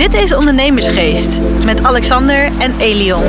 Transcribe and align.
Dit 0.00 0.14
is 0.14 0.34
Ondernemersgeest 0.34 1.40
met 1.64 1.82
Alexander 1.82 2.50
en 2.58 2.78
Elion. 2.78 3.22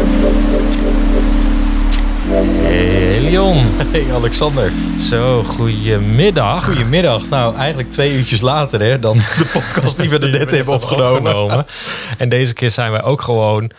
Hey 2.62 3.19
Leon. 3.21 3.66
Hey 3.92 4.14
Alexander. 4.14 4.71
Zo, 5.00 5.44
goedemiddag. 5.44 6.66
Goedemiddag. 6.66 7.30
Nou, 7.30 7.55
eigenlijk 7.55 7.92
twee 7.92 8.14
uurtjes 8.14 8.42
later 8.42 8.82
hè, 8.82 9.00
dan 9.00 9.18
de 9.18 9.50
podcast 9.54 10.00
die 10.00 10.10
we 10.10 10.20
er 10.20 10.30
net 10.30 10.52
hebben 10.55 10.73
opgenomen. 10.73 11.66
En 12.18 12.30
deze 12.30 12.54
keer 12.54 12.72
zijn 12.72 12.92
wij 12.92 13.04
ook 13.04 13.22
gewoon 13.22 13.72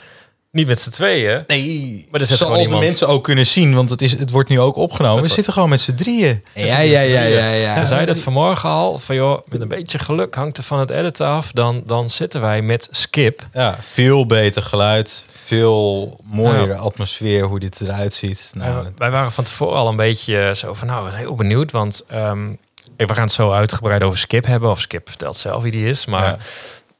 niet 0.52 0.66
met 0.66 0.80
z'n 0.80 0.90
tweeën. 0.90 1.44
Nee, 1.46 2.06
Maar 2.10 2.20
er 2.20 2.26
zit 2.26 2.38
zoals 2.38 2.68
de 2.68 2.76
mensen 2.76 3.08
ook 3.08 3.24
kunnen 3.24 3.46
zien, 3.46 3.74
want 3.74 3.90
het, 3.90 4.02
is, 4.02 4.12
het 4.18 4.30
wordt 4.30 4.48
nu 4.48 4.60
ook 4.60 4.76
opgenomen. 4.76 5.22
We 5.22 5.28
zitten 5.28 5.52
gewoon 5.52 5.68
met 5.68 5.80
z'n 5.80 5.94
drieën. 5.94 6.44
Ja, 6.54 6.78
ja, 6.78 7.00
ja, 7.00 7.22
ja, 7.22 7.48
ja. 7.48 7.80
We 7.80 7.86
zeiden 7.86 8.14
het 8.14 8.22
vanmorgen 8.22 8.68
al, 8.68 8.98
van 8.98 9.14
joh, 9.14 9.46
met 9.48 9.60
een 9.60 9.68
beetje 9.68 9.98
geluk 9.98 10.34
hangt 10.34 10.56
er 10.58 10.64
van 10.64 10.78
het 10.78 10.90
editen 10.90 11.26
af. 11.26 11.52
Dan, 11.52 11.82
dan 11.86 12.10
zitten 12.10 12.40
wij 12.40 12.62
met 12.62 12.88
Skip. 12.90 13.46
Ja, 13.52 13.78
veel 13.80 14.26
beter 14.26 14.62
geluid, 14.62 15.24
veel 15.44 16.16
mooiere 16.24 16.74
atmosfeer, 16.74 17.44
hoe 17.44 17.60
dit 17.60 17.80
eruit 17.80 18.14
ziet. 18.14 18.50
Nou, 18.54 18.86
wij 18.96 19.10
waren 19.10 19.32
van 19.32 19.44
tevoren 19.44 19.76
al 19.76 19.88
een 19.88 19.96
beetje 19.96 20.52
zo 20.54 20.74
van, 20.74 20.88
nou, 20.88 21.10
heel 21.12 21.34
benieuwd. 21.34 21.70
Want 21.70 22.04
ehm, 22.08 22.48
we 22.96 23.14
gaan 23.14 23.24
het 23.24 23.32
zo 23.32 23.52
uitgebreid 23.52 24.02
over 24.02 24.18
Skip 24.18 24.46
hebben. 24.46 24.70
Of 24.70 24.80
Skip 24.80 25.08
vertelt 25.08 25.36
zelf 25.36 25.62
wie 25.62 25.72
die 25.72 25.88
is. 25.88 26.06
Maar 26.06 26.38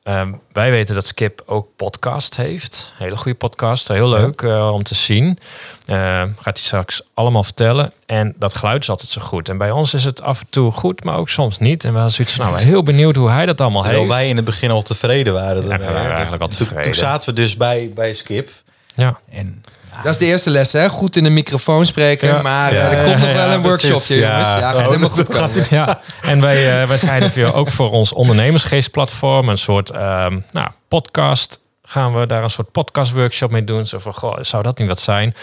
Ehm, 0.02 0.32
wij 0.52 0.70
weten 0.70 0.94
dat 0.94 1.06
Skip 1.06 1.42
ook 1.46 1.68
podcast 1.76 2.36
heeft. 2.36 2.92
Hele 2.96 3.16
goede 3.16 3.38
podcast. 3.38 3.88
Heel 3.88 4.08
leuk 4.08 4.42
eh, 4.42 4.70
om 4.72 4.82
te 4.82 4.94
zien. 4.94 5.38
Ehm, 5.86 6.28
gaat 6.36 6.56
hij 6.58 6.66
straks 6.66 7.02
allemaal 7.14 7.44
vertellen. 7.44 7.90
En 8.06 8.34
dat 8.38 8.54
geluid 8.54 8.82
is 8.82 8.90
altijd 8.90 9.10
zo 9.10 9.20
goed. 9.20 9.48
En 9.48 9.58
bij 9.58 9.70
ons 9.70 9.94
is 9.94 10.04
het 10.04 10.22
af 10.22 10.40
en 10.40 10.46
toe 10.50 10.70
goed, 10.70 11.04
maar 11.04 11.16
ook 11.16 11.28
soms 11.28 11.58
niet. 11.58 11.84
En 11.84 11.90
we 11.90 11.96
hadden 11.96 12.14
zoiets 12.14 12.34
van, 12.34 12.46
nou, 12.46 12.58
heel 12.60 12.82
benieuwd 12.82 13.16
hoe 13.16 13.30
hij 13.30 13.46
dat 13.46 13.60
allemaal 13.60 13.82
Terwijl 13.82 14.02
heeft. 14.02 14.14
wij 14.14 14.28
in 14.28 14.36
het 14.36 14.44
begin 14.44 14.70
al 14.70 14.82
tevreden 14.82 15.32
waren. 15.32 15.66
Ja, 15.66 15.78
we 15.78 15.84
waren 15.84 16.12
eigenlijk 16.12 16.42
al 16.42 16.48
Toen- 16.48 16.56
tevreden. 16.58 16.82
Toen 16.84 16.94
zaten 16.94 17.28
we 17.28 17.40
dus 17.40 17.56
bij, 17.56 17.90
bij 17.94 18.14
Skip. 18.14 18.50
Ja. 18.94 19.18
En 19.30 19.62
Dat 20.02 20.12
is 20.12 20.18
de 20.18 20.24
eerste 20.26 20.50
les, 20.50 20.72
hè? 20.72 20.88
Goed 20.88 21.16
in 21.16 21.24
de 21.24 21.30
microfoon 21.30 21.86
spreken. 21.86 22.28
Ja. 22.28 22.42
Maar 22.42 22.74
Ja. 22.74 22.80
eh, 22.90 22.98
er 22.98 23.04
komt 23.04 23.18
nog 23.18 23.32
wel 23.32 23.46
Ja, 23.48 23.54
een 23.54 23.62
workshopje, 23.62 24.16
Ja. 24.16 24.28
jongens. 24.30 24.48
Ja, 24.48 24.58
gaat 24.58 24.74
Oh, 24.74 24.84
helemaal 24.86 25.08
goed 25.08 25.28
komen. 25.28 25.64
ja, 25.70 26.00
en 26.22 26.40
wij, 26.40 26.82
eh, 26.82 26.88
wij 26.88 27.52
ook 27.52 27.70
voor 27.70 27.90
ons 27.90 28.12
ondernemersgeestplatform, 28.12 29.48
een 29.48 29.58
soort 29.58 29.90
ehm, 29.90 30.38
nou, 30.50 30.68
podcast, 30.88 31.58
gaan 31.82 32.14
we 32.14 32.26
daar 32.26 32.42
een 32.42 32.50
soort 32.50 32.70
podcastworkshop 32.72 33.50
mee 33.50 33.64
doen. 33.64 33.86
Zo 33.86 33.98
van, 33.98 34.14
goh, 34.14 34.36
zou 34.40 34.62
dat 34.62 34.78
niet 34.78 34.88
wat 34.88 35.00
zijn? 35.00 35.34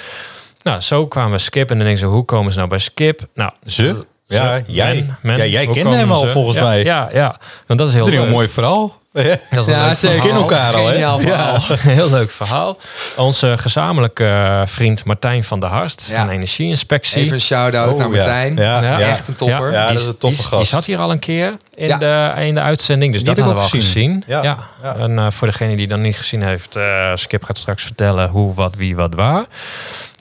Nou, 0.61 0.81
zo 0.81 1.07
kwamen 1.07 1.31
we 1.31 1.37
Skip 1.37 1.69
en 1.71 1.75
dan 1.75 1.85
denken 1.85 1.97
ze, 1.97 2.05
hoe 2.13 2.25
komen 2.25 2.51
ze 2.51 2.57
nou 2.57 2.69
bij 2.69 2.79
Skip? 2.79 3.27
Nou, 3.33 3.51
Ze? 3.65 4.05
Ja, 4.27 4.61
jij. 4.67 4.93
men, 4.95 5.17
men, 5.21 5.37
Ja, 5.37 5.45
jij 5.45 5.67
kende 5.67 5.95
hem 5.95 6.11
al 6.11 6.19
ze? 6.19 6.27
volgens 6.29 6.55
Ja, 6.57 6.63
mij. 6.63 6.83
Ja, 6.83 7.09
ja, 7.13 7.35
want 7.67 7.79
dat 7.79 7.87
is 7.87 7.93
heel, 7.93 8.03
Dat 8.03 8.11
is 8.13 8.17
een 8.19 8.21
heel 8.21 8.21
leuk. 8.23 8.31
mooi 8.31 8.47
verhaal. 8.47 8.98
Dat 9.49 9.63
is 9.63 9.67
een 9.67 9.75
Ja, 9.79 9.85
leuk 9.85 9.95
zeker. 9.95 10.21
Verhaal. 10.21 10.41
elkaar 10.41 10.73
al? 10.75 10.85
Geniaal 10.85 11.19
verhaal. 11.19 11.59
Heel 11.95 12.09
leuk 12.09 12.31
verhaal. 12.31 12.77
Onze 13.15 13.53
gezamenlijke 13.57 14.25
eh, 14.25 14.61
vriend 14.65 15.05
Martijn 15.05 15.43
van 15.43 15.59
der 15.59 15.69
Harst 15.69 16.07
Ja. 16.11 16.19
van 16.19 16.29
Energieinspectie. 16.29 17.21
Even 17.21 17.33
een 17.33 17.41
shout-out 17.41 17.91
Oh, 17.93 17.97
naar 17.99 18.07
ja. 18.09 18.13
Martijn. 18.15 18.55
Ja, 18.55 18.81
Ja. 18.81 18.99
ja. 18.99 19.07
Echt 19.07 19.27
een 19.27 19.35
topper. 19.35 19.71
Ja, 19.71 19.81
dat 19.81 19.89
Die- 19.91 19.99
is 19.99 20.05
een 20.05 20.17
toffe 20.17 20.43
gast. 20.43 20.55
Die 20.61 20.65
zat 20.65 20.85
hier 20.85 20.97
al 20.99 21.11
een 21.11 21.19
keer 21.19 21.57
in, 21.73 21.87
Ja. 21.87 21.97
de, 21.97 22.41
in 22.45 22.53
de 22.55 22.61
uitzending, 22.61 23.11
dus 23.13 23.23
Die 23.23 23.33
dat 23.33 23.43
heb 23.43 23.45
ik 23.47 23.51
hadden 23.53 23.71
we 23.71 23.77
al 23.77 23.83
gezien. 23.87 24.23
gezien. 24.23 24.23
Ja. 24.27 24.43
Ja. 24.43 24.57
Ja. 24.83 24.95
En 24.95 25.19
eh, 25.19 25.25
voor 25.29 25.47
degene 25.47 25.75
die 25.75 25.87
dan 25.87 26.01
niet 26.01 26.17
gezien 26.17 26.43
heeft, 26.43 26.75
eh, 26.75 27.11
Skip 27.15 27.43
gaat 27.43 27.57
straks 27.57 27.83
vertellen 27.83 28.29
hoe, 28.29 28.53
wat, 28.53 28.75
wie, 28.75 28.95
wat, 28.95 29.13
waar. 29.13 29.45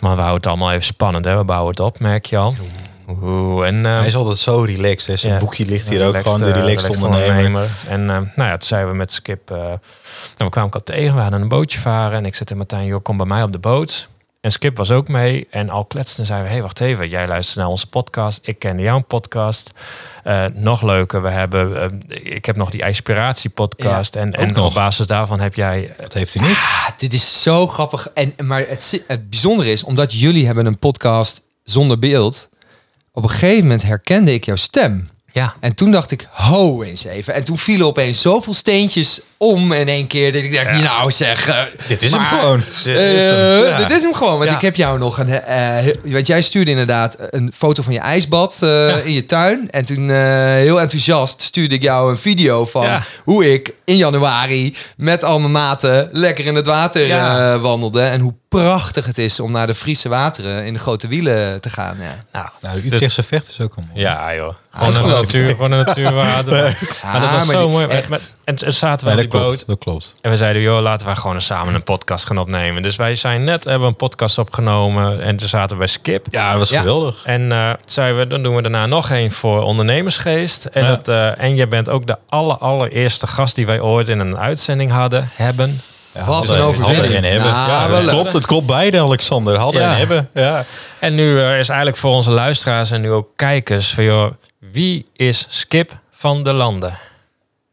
Maar 0.00 0.14
we 0.14 0.20
houden 0.22 0.36
het 0.36 0.46
allemaal 0.46 0.70
even 0.72 0.84
spannend, 0.84 1.24
hè? 1.24 1.36
we 1.36 1.44
bouwen 1.44 1.70
het 1.70 1.80
op, 1.80 1.98
merk 2.00 2.26
je 2.26 2.36
al. 2.36 2.54
Oeh, 3.08 3.66
en, 3.66 3.86
eh, 3.86 3.98
Hij 3.98 4.06
is 4.06 4.16
altijd 4.16 4.38
zo 4.38 4.60
relaxed. 4.60 5.06
Hè. 5.06 5.16
Zijn 5.16 5.32
ja, 5.32 5.38
boekje 5.38 5.66
ligt 5.66 5.88
hier 5.88 6.06
ook 6.06 6.18
gewoon. 6.18 6.38
De 6.38 6.52
relaxed 6.52 6.66
relaxed 6.66 7.04
ondernemer. 7.04 7.68
En 7.86 8.00
eh, 8.00 8.16
nou 8.16 8.48
ja, 8.48 8.56
toen 8.56 8.68
zeiden 8.68 8.90
we 8.90 8.96
met 8.96 9.12
Skip... 9.12 9.50
eh, 9.50 9.56
nou, 9.58 9.78
we 10.36 10.48
kwamen 10.48 10.70
elkaar 10.70 10.82
tegen, 10.96 11.14
we 11.14 11.20
hadden 11.20 11.40
een 11.40 11.48
bootje 11.48 11.78
varen. 11.78 12.18
En 12.18 12.24
ik 12.24 12.34
zei 12.34 12.44
tegen 12.44 12.56
Martijn, 12.56 12.86
joh, 12.86 13.02
kom 13.02 13.16
bij 13.16 13.26
mij 13.26 13.42
op 13.42 13.52
de 13.52 13.58
boot. 13.58 14.08
En 14.40 14.52
Skip 14.52 14.76
was 14.76 14.90
ook 14.90 15.08
mee. 15.08 15.46
En 15.50 15.70
al 15.70 15.84
kletsten 15.84 16.26
zeiden 16.26 16.46
we, 16.46 16.52
hé, 16.52 16.58
hey, 16.58 16.66
wacht 16.68 16.80
even. 16.80 17.08
Jij 17.08 17.28
luistert 17.28 17.58
naar 17.58 17.66
onze 17.66 17.88
podcast. 17.88 18.40
Ik 18.42 18.58
kende 18.58 18.82
jouw 18.82 19.00
podcast. 19.00 19.70
Eh, 20.24 20.44
nog 20.52 20.82
leuker, 20.82 21.22
we 21.22 21.28
hebben... 21.28 22.00
ik 22.08 22.44
heb 22.44 22.56
nog 22.56 22.70
die 22.70 22.86
Inspiratie 22.86 23.50
podcast. 23.50 24.16
en 24.16 24.32
en 24.32 24.52
nog. 24.52 24.66
op 24.66 24.74
basis 24.74 25.06
daarvan 25.06 25.40
heb 25.40 25.54
jij... 25.54 25.94
Dat 26.00 26.14
heeft 26.14 26.34
hij 26.34 26.48
niet. 26.48 26.56
Ah, 26.56 26.88
dit 26.98 27.12
is 27.12 27.42
zo 27.42 27.66
grappig. 27.66 28.08
En, 28.14 28.34
maar 28.42 28.60
het, 28.66 29.02
het 29.06 29.30
bijzondere 29.30 29.70
is, 29.70 29.82
omdat 29.82 30.12
jullie 30.12 30.46
hebben 30.46 30.66
een 30.66 30.78
podcast 30.78 31.42
zonder 31.64 31.98
beeld. 31.98 32.48
Op 33.18 33.24
een 33.24 33.30
gegeven 33.30 33.62
moment 33.62 33.82
herkende 33.82 34.32
ik 34.32 34.44
jouw 34.44 34.56
stem. 34.56 35.08
Ja, 35.32 35.54
En 35.60 35.74
toen 35.74 35.90
dacht 35.90 36.10
ik, 36.10 36.28
ho 36.30 36.82
eens 36.82 37.04
even. 37.04 37.34
En 37.34 37.44
toen 37.44 37.58
vielen 37.58 37.86
opeens 37.86 38.20
zoveel 38.20 38.54
steentjes 38.54 39.20
om 39.36 39.72
in 39.72 39.88
één 39.88 40.06
keer. 40.06 40.32
Dat 40.32 40.42
ik 40.42 40.52
dacht, 40.54 40.72
nou 40.82 41.10
zeg... 41.12 41.48
eh, 41.48 41.56
Dit 41.86 42.02
is 42.02 42.10
maar- 42.10 42.28
hem 42.30 42.38
gewoon. 42.38 42.62
Eh, 42.84 43.68
Ja. 43.68 43.76
Dit 43.78 43.90
is 43.90 44.02
hem 44.02 44.14
gewoon. 44.14 44.38
Want 44.38 44.50
Ja. 44.50 44.56
ik 44.56 44.62
heb 44.62 44.76
jou 44.76 44.98
nog 44.98 45.18
een. 45.18 45.40
want 46.04 46.26
jij 46.26 46.42
stuurde 46.42 46.70
inderdaad 46.70 47.16
een 47.30 47.52
foto 47.54 47.82
van 47.82 47.92
je 47.92 47.98
ijsbad 47.98 48.58
in 49.04 49.12
je 49.12 49.26
tuin. 49.26 49.70
En 49.70 49.84
toen 49.84 50.10
heel 50.54 50.80
enthousiast 50.80 51.42
stuurde 51.42 51.74
ik 51.74 51.82
jou 51.82 52.10
een 52.10 52.18
video 52.18 52.66
van 52.66 53.00
hoe 53.24 53.52
ik 53.52 53.72
in 53.84 53.96
januari 53.96 54.76
met 54.96 55.24
al 55.24 55.38
mijn 55.38 55.52
maten 55.52 56.08
lekker 56.12 56.44
in 56.46 56.54
het 56.54 56.66
water 56.66 57.08
wandelde. 57.60 58.02
En 58.02 58.20
hoe 58.20 58.34
prachtig 58.48 59.06
het 59.06 59.18
is 59.18 59.40
om 59.40 59.50
naar 59.52 59.66
de 59.66 59.74
Friese 59.74 60.08
wateren 60.08 60.64
in 60.64 60.72
de 60.72 60.78
grote 60.78 61.08
wielen 61.08 61.60
te 61.60 61.70
gaan. 61.70 61.96
Ja. 62.00 62.16
nou, 62.32 62.46
Nou, 62.60 62.74
de 62.76 62.82
dus- 62.82 62.92
Utrechtse 62.92 63.22
vecht 63.22 63.48
is 63.48 63.60
ook 63.60 63.76
een 63.76 63.84
mooi. 63.88 64.00
Ja, 64.00 64.34
joh. 64.34 64.54
Gewoon 64.72 64.94
een 64.96 65.08
natuur, 65.08 65.50
gewoon 65.50 65.72
een 65.72 65.84
natuurwater. 65.84 66.78
maar 67.04 67.20
dat 67.20 67.30
was 67.30 67.46
maar 67.46 67.54
zo 67.54 67.62
die- 67.62 67.70
mooi. 67.70 67.86
echt. 67.86 68.08
Met- 68.08 68.32
En, 68.44 68.56
en 68.56 68.74
zaten 68.74 69.06
we 69.08 69.14
Nee, 69.14 69.24
op 69.24 69.30
dat 69.30 69.40
die 69.40 69.40
klopt. 69.40 69.56
boot. 69.58 69.66
Dat 69.66 69.78
klopt. 69.84 70.14
En 70.20 70.30
we 70.30 70.36
zeiden, 70.36 70.62
joh, 70.62 70.80
laten 70.82 71.06
we 71.08 71.16
gewoon 71.16 71.40
samen 71.40 71.74
een 71.74 71.82
podcast 71.82 72.26
gaan 72.26 72.38
opnemen. 72.38 72.82
Dus 72.82 72.96
wij 72.96 73.14
zijn 73.14 73.44
net, 73.44 73.64
hebben 73.64 73.82
we 73.82 73.88
een 73.88 73.96
podcast 73.96 74.38
opgenomen. 74.38 75.22
En 75.22 75.36
toen 75.36 75.48
zaten 75.48 75.70
we 75.70 75.76
bij 75.76 75.86
Skip. 75.86 76.26
Ja, 76.30 76.50
dat 76.50 76.58
was 76.58 76.68
Ja. 76.70 76.78
geweldig. 76.78 77.22
En 77.24 77.52
eh 77.52 77.70
zeiden 77.86 78.18
we, 78.20 78.26
dan 78.26 78.42
doen 78.42 78.54
we 78.56 78.62
daarna 78.62 78.86
nog 78.86 79.10
één 79.10 79.30
voor 79.30 79.62
ondernemersgeest. 79.62 80.64
En, 80.64 80.82
Ja. 80.82 80.88
dat, 80.88 81.08
eh, 81.08 81.42
en 81.44 81.54
jij 81.56 81.68
bent 81.68 81.88
ook 81.88 82.06
de 82.06 82.16
aller, 82.28 82.56
allereerste 82.58 83.26
gast 83.26 83.54
die 83.56 83.66
wij 83.66 83.80
ooit 83.80 84.08
in 84.08 84.18
een 84.18 84.38
uitzending 84.38 84.90
hadden, 84.90 85.28
hebben. 85.34 85.80
Ja, 86.18 86.24
Wat 86.24 86.34
hadden- 86.36 86.56
een 86.56 86.62
overwinning. 86.62 87.02
Hadden 87.12 87.24
en 87.24 87.32
hebben. 87.32 87.52
Nou, 87.52 87.70
ja, 87.70 87.88
wel 87.88 88.00
het 88.00 88.08
klopt. 88.10 88.32
Het 88.32 88.46
klopt 88.46 88.66
beide, 88.66 89.00
Alexander. 89.00 89.56
Hadden 89.58 89.82
Ja. 89.82 89.90
en 89.92 89.96
hebben. 89.96 90.28
Ja. 90.34 90.64
En 90.98 91.14
nu 91.14 91.40
eh, 91.40 91.58
is 91.58 91.68
eigenlijk 91.68 91.96
voor 91.98 92.14
onze 92.14 92.30
luisteraars 92.30 92.90
en 92.90 93.00
nu 93.00 93.10
ook 93.10 93.28
kijkers 93.36 93.94
van, 93.94 94.04
joh, 94.04 94.32
wie 94.58 95.06
is 95.16 95.46
Skip 95.48 95.98
van 96.10 96.42
de 96.42 96.52
Landen? 96.52 96.98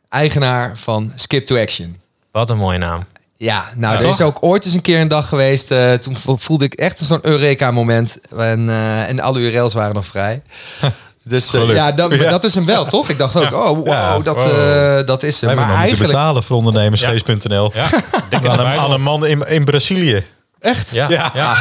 Eigenaar 0.09 0.77
van 0.77 1.11
Skip 1.15 1.45
to 1.45 1.57
Action. 1.57 1.99
Wat 2.31 2.49
een 2.49 2.57
mooie 2.57 2.77
naam. 2.77 3.01
Ja, 3.37 3.65
nou, 3.75 3.93
Ja, 3.95 4.01
er 4.01 4.09
is 4.09 4.21
ook 4.21 4.37
ooit 4.41 4.65
eens 4.65 4.73
een 4.73 4.81
keer 4.81 4.99
een 5.01 5.07
dag 5.07 5.27
geweest. 5.27 5.71
eh, 5.71 5.93
toen 5.93 6.15
vo- 6.17 6.35
voelde 6.35 6.65
ik 6.65 6.73
echt 6.73 6.99
zo'n 6.99 7.19
Eureka-moment. 7.21 8.17
En, 8.37 8.69
eh, 8.69 9.09
en 9.09 9.19
alle 9.19 9.39
URL's 9.39 9.73
waren 9.73 9.95
nog 9.95 10.05
vrij. 10.05 10.41
Dus 11.27 11.53
eh, 11.53 11.73
ja, 11.73 11.91
dat, 11.91 12.15
Ja. 12.15 12.29
dat 12.29 12.43
is 12.43 12.55
hem 12.55 12.65
wel, 12.65 12.85
toch? 12.85 13.09
Ik 13.09 13.17
dacht 13.17 13.35
ook, 13.35 13.53
oh, 13.53 13.67
wow, 13.67 13.87
Ja, 13.87 14.19
dat, 14.19 14.51
eh, 14.51 15.05
dat 15.05 15.23
is 15.23 15.41
hem. 15.41 15.49
Maar 15.49 15.65
moeten 15.65 15.75
eigenlijk... 15.83 16.11
betalen 16.11 16.43
voor 16.43 16.57
ondernemersgeest.nl. 16.57 17.71
Ja, 17.73 17.83
Aan 17.89 17.89
een, 18.31 18.41
Bijbel. 18.41 18.79
aan 18.83 18.91
een 18.91 19.01
man 19.01 19.25
in, 19.25 19.41
in 19.47 19.65
Brazilië. 19.65 20.25
Echt? 20.59 20.91
Ja, 20.91 21.09
Ja. 21.09 21.31
ja. 21.33 21.55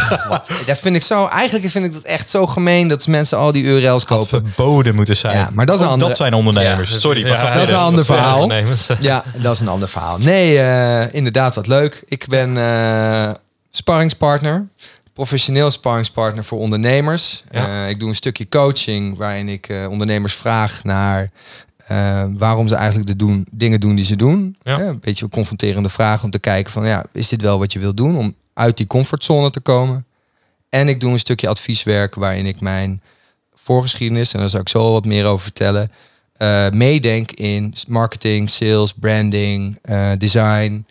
Dat 0.66 0.78
vind 0.78 0.96
ik 0.96 1.02
zo... 1.02 1.26
Eigenlijk 1.26 1.70
vind 1.70 1.84
ik 1.84 1.92
dat 1.92 2.02
echt 2.02 2.30
zo 2.30 2.46
gemeen 2.46 2.88
dat 2.88 3.06
mensen 3.06 3.38
al 3.38 3.52
die 3.52 3.64
URL's 3.64 4.04
kopen. 4.04 4.26
verboden 4.26 4.94
moeten 4.94 5.16
zijn. 5.16 5.36
Ja, 5.38 5.48
maar 5.52 5.66
dat 5.66 5.74
is 5.74 5.80
een 5.80 5.86
Ook 5.86 5.92
andere- 5.92 6.08
dat 6.08 6.18
zijn 6.18 6.34
ondernemers. 6.34 6.90
Ja, 6.90 6.98
Sorry, 6.98 7.28
maar 7.28 7.52
dat 7.54 7.62
is 7.62 7.70
een 7.70 7.76
ander 7.76 8.04
verhaal. 8.04 8.52
Ja, 9.00 9.22
dat 9.36 9.54
is 9.54 9.60
een 9.60 9.68
ander 9.68 9.88
verhaal. 9.88 10.18
Nee, 10.18 10.58
eh, 10.58 11.14
inderdaad, 11.14 11.54
wat 11.54 11.66
leuk. 11.66 12.02
Ik 12.06 12.26
ben 12.28 12.56
eh 12.56 13.30
sparringspartner. 13.70 14.66
Professioneel 15.14 15.70
sparringspartner 15.70 16.44
voor 16.44 16.58
ondernemers. 16.58 17.44
Ja. 17.50 17.84
Eh, 17.84 17.88
ik 17.88 17.98
doe 17.98 18.08
een 18.08 18.14
stukje 18.14 18.48
coaching 18.48 19.16
waarin 19.16 19.48
ik 19.48 19.68
eh, 19.68 19.86
ondernemers 19.90 20.34
vraag 20.34 20.84
naar 20.84 21.30
eh, 21.86 22.24
waarom 22.36 22.68
ze 22.68 22.74
eigenlijk 22.74 23.06
de 23.06 23.16
doen, 23.16 23.46
dingen 23.50 23.80
doen 23.80 23.94
die 23.94 24.04
ze 24.04 24.16
doen. 24.16 24.56
Ja. 24.62 24.80
Een 24.80 25.00
beetje 25.00 25.24
een 25.24 25.30
confronterende 25.30 25.88
vraag 25.88 26.24
om 26.24 26.30
te 26.30 26.38
kijken 26.38 26.72
van 26.72 26.86
ja, 26.86 27.04
is 27.12 27.28
dit 27.28 27.42
wel 27.42 27.58
wat 27.58 27.72
je 27.72 27.78
wilt 27.78 27.96
doen 27.96 28.16
om 28.16 28.34
uit 28.54 28.76
die 28.76 28.86
comfortzone 28.86 29.50
te 29.50 29.60
komen? 29.60 30.06
En 30.68 30.88
ik 30.88 31.00
doe 31.00 31.12
een 31.12 31.18
stukje 31.18 31.48
advieswerk 31.48 32.14
waarin 32.14 32.46
ik 32.46 32.60
mijn 32.60 33.02
voorgeschiedenis, 33.54 34.32
en 34.32 34.40
daar 34.40 34.50
zal 34.50 34.60
ik 34.60 34.68
zo 34.68 34.92
wat 34.92 35.04
meer 35.04 35.24
over 35.24 35.42
vertellen, 35.42 35.90
meedenk 36.72 37.30
in 37.30 37.74
marketing, 37.88 38.50
sales, 38.50 38.92
branding, 38.92 39.78
design. 40.18 40.86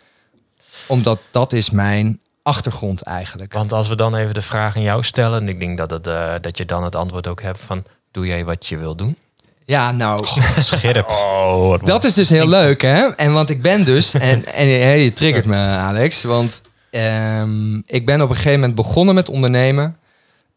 Omdat 0.86 1.20
dat 1.30 1.52
is 1.52 1.70
mijn 1.70 2.18
achtergrond 2.44 3.02
eigenlijk. 3.02 3.52
Want 3.52 3.72
als 3.72 3.88
we 3.88 3.96
dan 3.96 4.16
even 4.16 4.34
de 4.34 4.42
vraag 4.42 4.76
aan 4.76 4.82
jou 4.82 5.02
stellen, 5.02 5.40
en 5.40 5.48
ik 5.48 5.60
denk 5.60 5.78
dat, 5.78 5.90
het, 5.90 6.06
eh, 6.06 6.32
dat 6.40 6.58
je 6.58 6.64
dan 6.64 6.84
het 6.84 6.96
antwoord 6.96 7.26
ook 7.26 7.42
hebt 7.42 7.60
van, 7.66 7.84
doe 8.10 8.26
jij 8.26 8.44
wat 8.44 8.66
je 8.66 8.76
wil 8.76 8.96
doen? 8.96 9.16
Ja, 9.64 9.92
nou, 9.92 10.26
Scherp. 10.58 11.08
Oh, 11.44 11.68
wat 11.68 11.86
dat 11.86 12.04
is 12.04 12.14
dus 12.14 12.28
heel 12.28 12.48
leuk, 12.48 12.82
hè? 12.82 13.06
En 13.06 13.32
want 13.32 13.50
ik 13.50 13.62
ben 13.62 13.84
dus, 13.84 14.14
en, 14.30 14.46
en 14.54 14.66
hey, 14.68 15.04
je 15.04 15.12
triggert 15.12 15.44
me, 15.46 15.56
Alex, 15.56 16.22
want 16.22 16.62
ehm, 16.90 17.76
ik 17.86 18.06
ben 18.06 18.20
op 18.22 18.28
een 18.28 18.34
gegeven 18.36 18.58
moment 18.60 18.74
begonnen 18.74 19.14
met 19.14 19.28
ondernemen. 19.28 19.96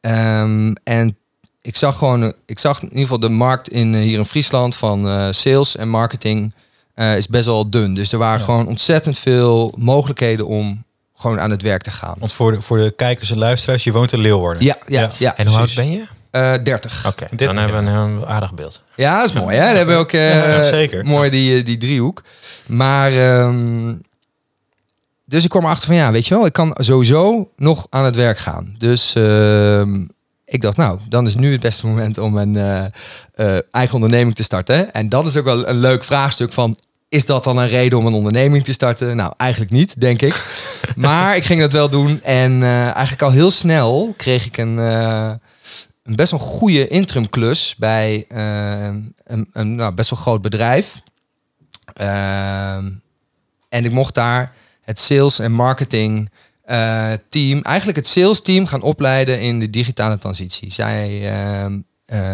Ehm, 0.01 0.73
en 0.83 1.17
ik 1.61 1.75
zag 1.75 1.97
gewoon, 1.97 2.33
ik 2.45 2.59
zag 2.59 2.77
in 2.81 2.87
ieder 2.87 3.01
geval 3.01 3.19
de 3.19 3.29
markt 3.29 3.69
in, 3.69 3.95
eh, 3.95 4.01
hier 4.01 4.17
in 4.17 4.25
Friesland 4.25 4.75
van 4.75 5.07
eh, 5.07 5.27
sales 5.31 5.75
en 5.75 5.89
marketing 5.89 6.53
eh, 6.93 7.17
is 7.17 7.27
best 7.27 7.45
wel 7.45 7.69
dun. 7.69 7.93
Dus 7.93 8.11
er 8.11 8.17
waren 8.17 8.39
Ja. 8.39 8.45
gewoon 8.45 8.67
ontzettend 8.67 9.17
veel 9.19 9.73
mogelijkheden 9.77 10.47
om 10.47 10.83
gewoon 11.17 11.39
aan 11.39 11.51
het 11.51 11.61
werk 11.61 11.81
te 11.81 11.91
gaan. 11.91 12.15
Want 12.17 12.31
voor 12.33 12.51
de, 12.51 12.61
voor 12.61 12.77
de 12.77 12.91
kijkers 12.95 13.31
en 13.31 13.37
luisteraars, 13.37 13.83
je 13.83 13.91
woont 13.91 14.11
in 14.13 14.19
Leeuwarden. 14.19 14.63
Ja, 14.63 14.77
ja, 14.87 15.01
ja. 15.01 15.11
Ja. 15.17 15.37
En 15.37 15.47
hoe 15.47 15.57
oud 15.57 15.75
ben 15.75 15.91
je? 15.91 16.05
Eh, 16.31 16.53
30. 16.63 17.05
Oké, 17.07 17.25
Dit- 17.29 17.47
dan 17.47 17.57
hebben 17.57 17.83
we 17.85 17.89
een 17.91 18.09
heel 18.17 18.27
aardig 18.27 18.53
beeld. 18.53 18.83
Ja, 18.95 19.19
dat 19.21 19.29
is 19.29 19.35
mooi. 19.35 19.55
Hè? 19.57 19.65
Dan 19.67 19.75
hebben 19.75 19.95
we 19.95 20.01
ook 20.01 20.11
eh, 20.11 20.33
Ja, 20.33 20.63
zeker. 20.63 21.05
mooi 21.05 21.29
die, 21.29 21.57
eh, 21.57 21.65
die 21.65 21.77
driehoek. 21.77 22.23
Maar 22.67 23.11
ehm, 23.11 23.95
dus 25.25 25.43
ik 25.43 25.49
kwam 25.49 25.63
erachter 25.63 25.87
van 25.87 25.95
ja, 25.95 26.11
weet 26.11 26.27
je 26.27 26.35
wel, 26.35 26.45
ik 26.45 26.53
kan 26.53 26.75
sowieso 26.77 27.51
nog 27.55 27.87
aan 27.89 28.05
het 28.05 28.15
werk 28.15 28.37
gaan. 28.37 28.75
Dus 28.77 29.13
ehm, 29.15 30.05
ik 30.45 30.61
dacht, 30.61 30.77
nou, 30.77 30.99
dan 31.09 31.27
is 31.27 31.35
nu 31.35 31.51
het 31.51 31.61
beste 31.61 31.87
moment 31.87 32.17
om 32.17 32.37
een 32.37 32.55
eh, 32.55 32.85
eh, 33.33 33.61
eigen 33.71 33.95
onderneming 33.95 34.35
te 34.35 34.43
starten. 34.43 34.75
hè. 34.75 34.81
En 34.81 35.09
dat 35.09 35.25
is 35.25 35.37
ook 35.37 35.45
wel 35.45 35.67
een 35.67 35.79
leuk 35.79 36.03
vraagstuk 36.03 36.53
van. 36.53 36.77
Is 37.09 37.25
dat 37.25 37.43
dan 37.43 37.57
een 37.57 37.67
reden 37.67 37.97
om 37.97 38.05
een 38.05 38.13
onderneming 38.13 38.63
te 38.63 38.73
starten? 38.73 39.15
Nou, 39.15 39.33
eigenlijk 39.37 39.71
niet, 39.71 40.01
denk 40.01 40.21
ik. 40.21 40.45
maar 40.95 41.35
ik 41.35 41.43
ging 41.43 41.61
dat 41.61 41.71
wel 41.71 41.89
doen. 41.89 42.21
En 42.23 42.63
eh, 42.63 42.83
eigenlijk 42.83 43.21
al 43.21 43.31
heel 43.31 43.51
snel 43.51 44.13
kreeg 44.17 44.45
ik 44.45 44.57
een, 44.57 44.79
eh, 44.79 45.31
een 46.03 46.15
best 46.15 46.31
wel 46.31 46.39
goede 46.39 46.87
interim 46.87 47.29
klus 47.29 47.75
bij 47.77 48.25
eh, 48.27 48.83
een, 49.23 49.49
een 49.53 49.75
nou, 49.75 49.93
best 49.93 50.09
wel 50.09 50.19
groot 50.19 50.41
bedrijf. 50.41 50.93
En 53.69 53.85
ik 53.85 53.91
mocht 53.91 54.13
daar 54.13 54.53
het 54.81 54.99
sales 54.99 55.39
en 55.39 55.51
marketing 55.51 56.29
team, 57.29 57.61
eigenlijk 57.61 57.97
het 57.97 58.07
sales 58.07 58.41
team 58.41 58.65
gaan 58.65 58.81
opleiden 58.81 59.41
in 59.41 59.59
de 59.59 59.69
digitale 59.69 60.17
transitie. 60.17 60.71
Zij, 60.71 61.31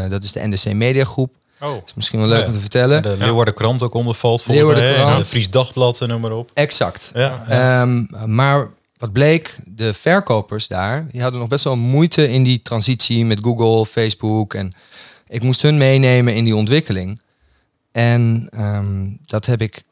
dat 0.09 0.23
is 0.23 0.31
de 0.31 0.47
NDC 0.47 0.73
Media 0.73 1.03
Groep. 1.03 1.35
Oh. 1.63 1.75
Is 1.85 1.93
misschien 1.93 2.19
wel 2.19 2.27
leuk 2.27 2.39
Ja. 2.39 2.45
om 2.45 2.51
te 2.51 2.59
vertellen. 2.59 3.01
De 3.01 3.17
Leeuwarden 3.17 3.53
Krant 3.53 3.81
ook 3.81 3.93
onder 3.93 4.13
valt 4.15 4.41
volgens 4.43 4.65
Leeuwarden? 4.65 4.93
Krant. 4.95 5.17
Het 5.17 5.27
Fries 5.27 5.49
Dagblad 5.49 6.01
en 6.01 6.07
noem 6.07 6.21
maar 6.21 6.31
op. 6.31 6.51
Exact. 6.53 7.11
Ja, 7.13 7.45
ja. 7.49 7.81
Ehm, 7.81 8.05
maar 8.35 8.69
wat 8.97 9.11
bleek, 9.11 9.57
de 9.65 9.93
verkopers 9.93 10.67
daar, 10.67 11.07
die 11.11 11.21
hadden 11.21 11.39
nog 11.39 11.49
best 11.49 11.63
wel 11.63 11.75
moeite 11.75 12.29
in 12.29 12.43
die 12.43 12.61
transitie 12.61 13.25
met 13.25 13.39
Google, 13.41 13.85
Facebook. 13.85 14.53
En 14.53 14.73
ik 15.27 15.41
moest 15.43 15.61
hun 15.61 15.77
meenemen 15.77 16.35
in 16.35 16.43
die 16.43 16.55
ontwikkeling. 16.55 17.21
En 17.91 18.47
ehm, 18.51 19.09
dat 19.25 19.45
heb 19.45 19.61
ik 19.61 19.83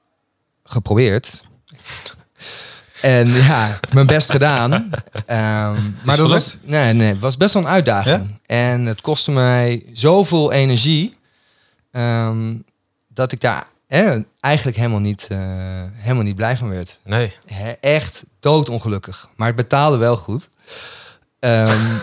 geprobeerd. 0.63 1.41
En 3.01 3.27
ja, 3.33 3.79
mijn 3.94 4.06
best 4.07 4.31
gedaan. 4.31 4.71
Ehm, 5.25 5.75
maar 6.06 6.17
dat 6.17 6.29
was, 6.29 6.57
nee, 6.63 6.94
nee, 6.94 7.07
het 7.07 7.19
was 7.19 7.38
best 7.38 7.53
wel 7.53 7.63
een 7.63 7.69
uitdaging. 7.69 8.39
En 8.45 8.85
het 8.85 9.01
kostte 9.01 9.31
mij 9.31 9.83
zoveel 9.94 10.51
energie. 10.51 11.13
Ehm, 11.91 12.55
dat 13.07 13.31
ik 13.31 13.41
daar 13.41 13.65
eh, 13.91 14.15
eigenlijk 14.39 14.77
helemaal 14.77 14.99
niet, 14.99 15.27
eh, 15.29 15.38
helemaal 15.93 16.23
niet 16.23 16.35
blij 16.35 16.57
van 16.57 16.69
werd. 16.69 16.99
Nee. 17.03 17.35
Hè, 17.45 17.71
echt 17.71 18.23
doodongelukkig. 18.39 19.29
Maar 19.35 19.47
het 19.47 19.55
betaalde 19.55 19.97
wel 19.97 20.17
goed. 20.17 20.49
Ehm, 21.39 21.77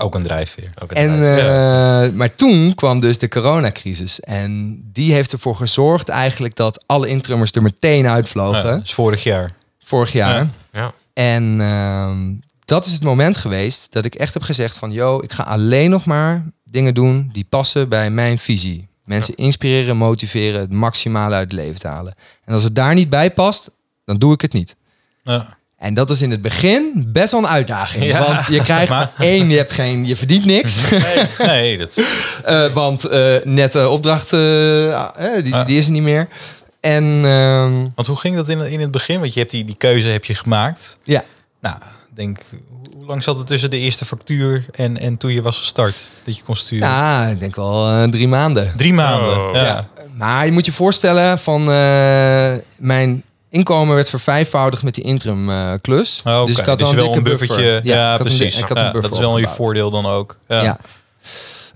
Ook 0.00 0.14
een 0.14 0.22
drijfveer. 0.22 0.70
Ook 0.82 0.90
een 0.90 0.96
en, 0.96 1.12
eh, 1.12 2.12
maar 2.12 2.34
toen 2.34 2.74
kwam 2.74 3.00
dus 3.00 3.18
de 3.18 3.28
coronacrisis. 3.28 4.20
En 4.20 4.80
die 4.92 5.12
heeft 5.12 5.32
ervoor 5.32 5.56
gezorgd 5.56 6.08
eigenlijk 6.08 6.56
dat 6.56 6.84
alle 6.86 7.08
intrummers 7.08 7.52
er 7.52 7.62
meteen 7.62 8.08
uitvlogen. 8.08 8.64
Ja, 8.64 8.70
dat 8.70 8.82
is 8.82 8.94
vorig 8.94 9.22
jaar. 9.22 9.50
Vorig 9.84 10.12
jaar. 10.12 10.36
Ja. 10.36 10.48
ja. 10.72 10.94
En 11.12 11.60
ehm, 11.60 12.34
dat 12.64 12.86
is 12.86 12.92
het 12.92 13.02
moment 13.02 13.36
geweest 13.36 13.92
dat 13.92 14.04
ik 14.04 14.14
echt 14.14 14.34
heb 14.34 14.42
gezegd 14.42 14.76
van... 14.76 14.92
yo, 14.92 15.20
ik 15.20 15.32
ga 15.32 15.42
alleen 15.42 15.90
nog 15.90 16.04
maar 16.04 16.46
dingen 16.64 16.94
doen 16.94 17.30
die 17.32 17.46
passen 17.48 17.88
bij 17.88 18.10
mijn 18.10 18.38
visie. 18.38 18.90
Mensen 19.04 19.36
inspireren, 19.36 19.96
motiveren, 19.96 20.60
het 20.60 20.72
maximale 20.72 21.34
uit 21.34 21.50
het 21.50 21.60
leven 21.60 21.80
te 21.80 21.88
halen. 21.88 22.14
En 22.44 22.54
als 22.54 22.62
het 22.64 22.74
daar 22.74 22.94
niet 22.94 23.10
bij 23.10 23.30
past, 23.32 23.70
dan 24.04 24.16
doe 24.16 24.32
ik 24.32 24.40
het 24.40 24.52
niet. 24.52 24.76
Ja. 25.22 25.56
En 25.78 25.94
dat 25.94 26.08
was 26.08 26.22
in 26.22 26.30
het 26.30 26.42
begin 26.42 27.04
best 27.08 27.32
wel 27.32 27.40
een 27.40 27.48
uitdaging. 27.48 28.04
Ja. 28.04 28.26
Want 28.26 28.46
je 28.46 28.62
krijgt 28.62 28.88
Maar- 28.96 29.12
één, 29.18 29.48
je, 29.48 29.56
hebt 29.56 29.72
geen, 29.72 30.04
je 30.06 30.16
verdient 30.16 30.44
niks. 30.44 30.90
Nee, 30.90 31.26
nee, 31.38 31.78
dat 31.78 31.96
Eh, 32.44 32.72
want 32.72 33.04
eh 33.04 33.44
net 33.44 33.86
opdracht, 33.86 34.32
eh, 34.32 35.42
die, 35.42 35.64
die 35.64 35.78
is 35.78 35.86
er 35.86 35.92
niet 35.92 36.02
meer. 36.02 36.28
En 36.80 37.04
ehm, 37.24 37.86
Want 37.94 38.06
hoe 38.06 38.16
ging 38.16 38.36
dat 38.36 38.48
in, 38.48 38.60
in 38.60 38.80
het 38.80 38.90
begin? 38.90 39.20
Want 39.20 39.32
je 39.32 39.38
hebt 39.38 39.50
die, 39.52 39.64
die 39.64 39.74
keuze 39.76 40.08
heb 40.08 40.24
je 40.24 40.34
gemaakt. 40.34 40.98
ja, 41.04 41.24
Nou, 41.60 41.76
ik 41.76 42.16
denk, 42.16 42.38
hoe 43.02 43.10
lang 43.10 43.22
zat 43.22 43.38
het 43.38 43.46
tussen 43.46 43.70
de 43.70 43.78
eerste 43.78 44.04
factuur 44.04 44.64
en, 44.70 44.98
en 44.98 45.16
toen 45.16 45.32
je 45.32 45.42
was 45.42 45.58
gestart? 45.58 46.04
Dat 46.24 46.36
je 46.36 46.42
kon 46.42 46.56
sturen? 46.56 46.88
ja, 46.88 47.26
ik 47.26 47.38
denk 47.40 47.56
wel 47.56 47.88
eh, 47.88 48.02
drie 48.08 48.28
maanden. 48.28 48.72
Drie 48.76 48.92
maanden. 48.92 49.40
Oh. 49.48 49.54
ja. 49.54 49.62
Ja. 49.64 49.88
Maar 50.16 50.44
je 50.46 50.52
moet 50.52 50.66
je 50.66 50.72
voorstellen 50.72 51.38
van 51.38 51.60
eh, 51.70 52.52
mijn 52.76 53.22
inkomen 53.50 53.94
werd 53.94 54.08
vervijfvoudigd 54.08 54.82
met 54.82 54.94
die 54.94 55.04
interim 55.04 55.50
eh, 55.50 55.72
klus. 55.80 56.22
Oh, 56.24 56.36
oké. 56.36 56.46
Dus 56.46 56.58
ik 56.58 56.64
had 56.66 56.78
Dus 56.78 56.90
wel 56.92 57.04
wel 57.04 57.16
een 57.16 57.22
buffertje. 57.22 57.56
buffer. 57.56 57.86
Ja, 57.86 58.12
een- 58.12 58.18
precies. 58.18 58.58
ik 58.58 58.68
had 58.68 58.76
Ja, 58.78 58.86
een 58.86 58.92
buffer 58.92 59.10
dat 59.10 59.18
is 59.18 59.24
wel 59.24 59.38
je 59.38 59.44
opgebouwd. 59.44 59.56
voordeel 59.56 59.90
dan 59.90 60.06
ook. 60.06 60.36
Ja. 60.48 60.78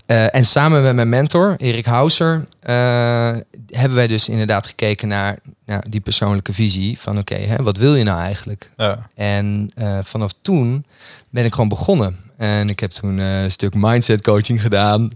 Eh, 0.07 0.35
en 0.35 0.45
samen 0.45 0.83
met 0.83 0.95
mijn 0.95 1.09
mentor, 1.09 1.55
Erik 1.57 1.85
Hauser, 1.85 2.45
eh, 2.59 3.35
hebben 3.69 3.95
wij 3.95 4.07
dus 4.07 4.29
inderdaad 4.29 4.67
gekeken 4.67 5.07
naar 5.07 5.39
nou, 5.65 5.81
die 5.89 6.01
persoonlijke 6.01 6.53
visie. 6.53 6.99
Van 6.99 7.17
oké, 7.17 7.63
wat 7.63 7.77
wil 7.77 7.95
je 7.95 8.03
nou 8.03 8.19
eigenlijk? 8.21 8.69
Ja. 8.77 9.09
En 9.15 9.71
eh, 9.75 9.97
vanaf 10.03 10.33
toen 10.41 10.85
ben 11.29 11.45
ik 11.45 11.53
gewoon 11.53 11.69
begonnen. 11.69 12.15
En 12.37 12.69
ik 12.69 12.79
heb 12.79 12.91
toen 12.91 13.17
een 13.17 13.51
stuk 13.51 13.73
mindset 13.73 14.21
coaching 14.21 14.61
gedaan. 14.61 15.11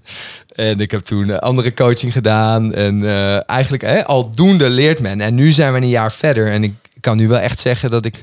En 0.56 0.80
ik 0.80 0.92
heb 0.92 1.02
toen 1.02 1.40
andere 1.40 1.74
coaching 1.74 2.14
gedaan. 2.14 2.74
En 2.74 3.06
eigenlijk 3.46 3.84
hè, 3.84 4.06
aldoende 4.06 4.70
leert 4.70 5.00
men. 5.02 5.22
En 5.22 5.36
nu 5.36 5.52
zijn 5.52 5.74
we 5.74 5.80
een 5.80 5.88
jaar 5.88 6.12
verder. 6.12 6.52
En 6.52 6.64
ik 6.64 6.74
kan 7.00 7.18
nu 7.18 7.28
wel 7.28 7.40
echt 7.40 7.60
zeggen 7.60 7.90
dat 7.90 8.06
ik... 8.06 8.22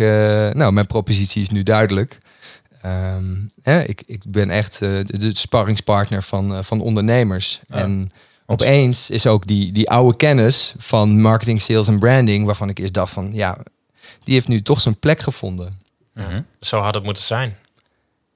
nou, 0.54 0.72
mijn 0.72 0.86
propositie 0.86 1.42
is 1.42 1.50
nu 1.50 1.62
duidelijk. 1.62 2.18
Ehm, 2.82 3.34
hè, 3.62 3.82
ik, 3.82 4.02
ik 4.06 4.22
ben 4.28 4.50
echt 4.50 4.74
eh, 4.82 4.88
de, 4.88 5.18
de 5.18 5.36
sparringspartner 5.36 6.22
van, 6.22 6.54
eh, 6.54 6.62
van 6.62 6.80
ondernemers. 6.80 7.60
Ja. 7.66 7.76
En 7.76 8.12
opeens 8.46 9.10
is 9.10 9.26
ook 9.26 9.46
die, 9.46 9.72
die 9.72 9.90
oude 9.90 10.16
kennis 10.16 10.74
van 10.78 11.20
marketing, 11.20 11.60
sales 11.60 11.88
en 11.88 11.98
branding... 11.98 12.46
waarvan 12.46 12.68
ik 12.68 12.78
eerst 12.78 12.94
dacht 12.94 13.12
van... 13.12 13.30
ja, 13.32 13.58
die 14.24 14.34
heeft 14.34 14.48
nu 14.48 14.62
toch 14.62 14.80
zijn 14.80 14.98
plek 14.98 15.20
gevonden. 15.20 15.78
Mhm. 16.14 16.42
Zo 16.60 16.80
had 16.80 16.94
het 16.94 17.04
moeten 17.04 17.22
zijn. 17.22 17.56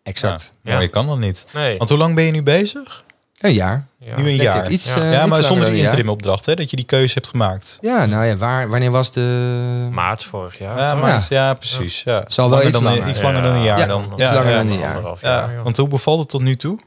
Exact. 0.02 0.52
Ja. 0.62 0.72
Maar 0.72 0.82
je 0.82 0.88
kan 0.88 1.06
dat 1.06 1.18
niet. 1.18 1.46
Nee. 1.54 1.76
Want 1.78 1.90
hoe 1.90 1.98
lang 1.98 2.14
ben 2.14 2.24
je 2.24 2.30
nu 2.30 2.42
bezig? 2.42 3.04
Een 3.42 3.52
jaar. 3.54 3.86
Ja. 3.98 4.16
Nu 4.16 4.16
een 4.16 4.24
Denk 4.24 4.40
jaar. 4.40 4.64
ik. 4.64 4.70
Iets, 4.70 4.94
Ja. 4.94 5.02
eh, 5.02 5.12
ja, 5.12 5.26
maar 5.26 5.42
zonder 5.42 5.70
die 5.70 5.82
interim 5.82 6.08
opdracht, 6.08 6.46
hè? 6.46 6.54
Dat 6.54 6.70
je 6.70 6.76
die 6.76 6.84
keuze 6.84 7.14
hebt 7.14 7.28
gemaakt. 7.28 7.78
Ja, 7.80 8.06
nou 8.06 8.24
ja, 8.24 8.36
waar, 8.36 8.68
wanneer 8.68 8.90
was 8.90 9.12
de... 9.12 9.88
Maart 9.90 10.24
vorig 10.24 10.58
jaar. 10.58 10.78
Ja, 10.78 10.90
toch? 10.90 11.00
maar, 11.00 11.26
ja. 11.28 11.54
precies. 11.54 12.02
Ja. 12.02 12.24
Zal 12.26 12.50
wel 12.50 12.66
iets 12.66 12.80
langer. 12.80 13.08
Iets 13.08 13.22
langer 13.22 13.42
dan 13.42 13.54
een 13.54 13.62
jaar 13.62 13.78
Ja, 13.78 13.86
dan. 13.86 14.12
iets 14.16 14.30
langer 14.30 14.52
dan 14.52 14.66
een 14.68 14.78
jaar. 14.78 14.88
Anderhalf 14.88 15.20
Ja, 15.20 15.50
want 15.62 15.76
hoe 15.76 15.88
bevalt 15.88 16.18
het 16.18 16.28
tot 16.28 16.40
nu 16.40 16.56
toe? 16.56 16.78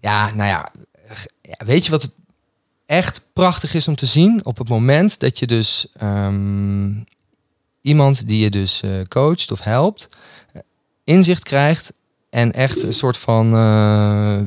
Ja, 0.00 0.30
nou 0.34 0.48
ja, 0.48 0.70
weet 1.64 1.84
je 1.84 1.90
wat 1.90 2.08
echt 2.86 3.26
prachtig 3.32 3.74
is 3.74 3.88
om 3.88 3.96
te 3.96 4.06
zien? 4.06 4.40
Op 4.44 4.58
het 4.58 4.68
moment 4.68 5.20
dat 5.20 5.38
je 5.38 5.46
dus 5.46 5.86
ehm, 5.98 6.90
iemand 7.82 8.26
die 8.28 8.38
je 8.42 8.50
dus 8.50 8.82
eh, 8.82 8.90
coacht 9.08 9.50
of 9.52 9.60
helpt, 9.60 10.08
eh, 10.52 10.60
inzicht 11.04 11.42
krijgt 11.42 11.92
en 12.30 12.52
echt 12.52 12.82
een 12.82 12.92
soort 12.92 13.16
van, 13.18 13.54
eh, 13.54 14.38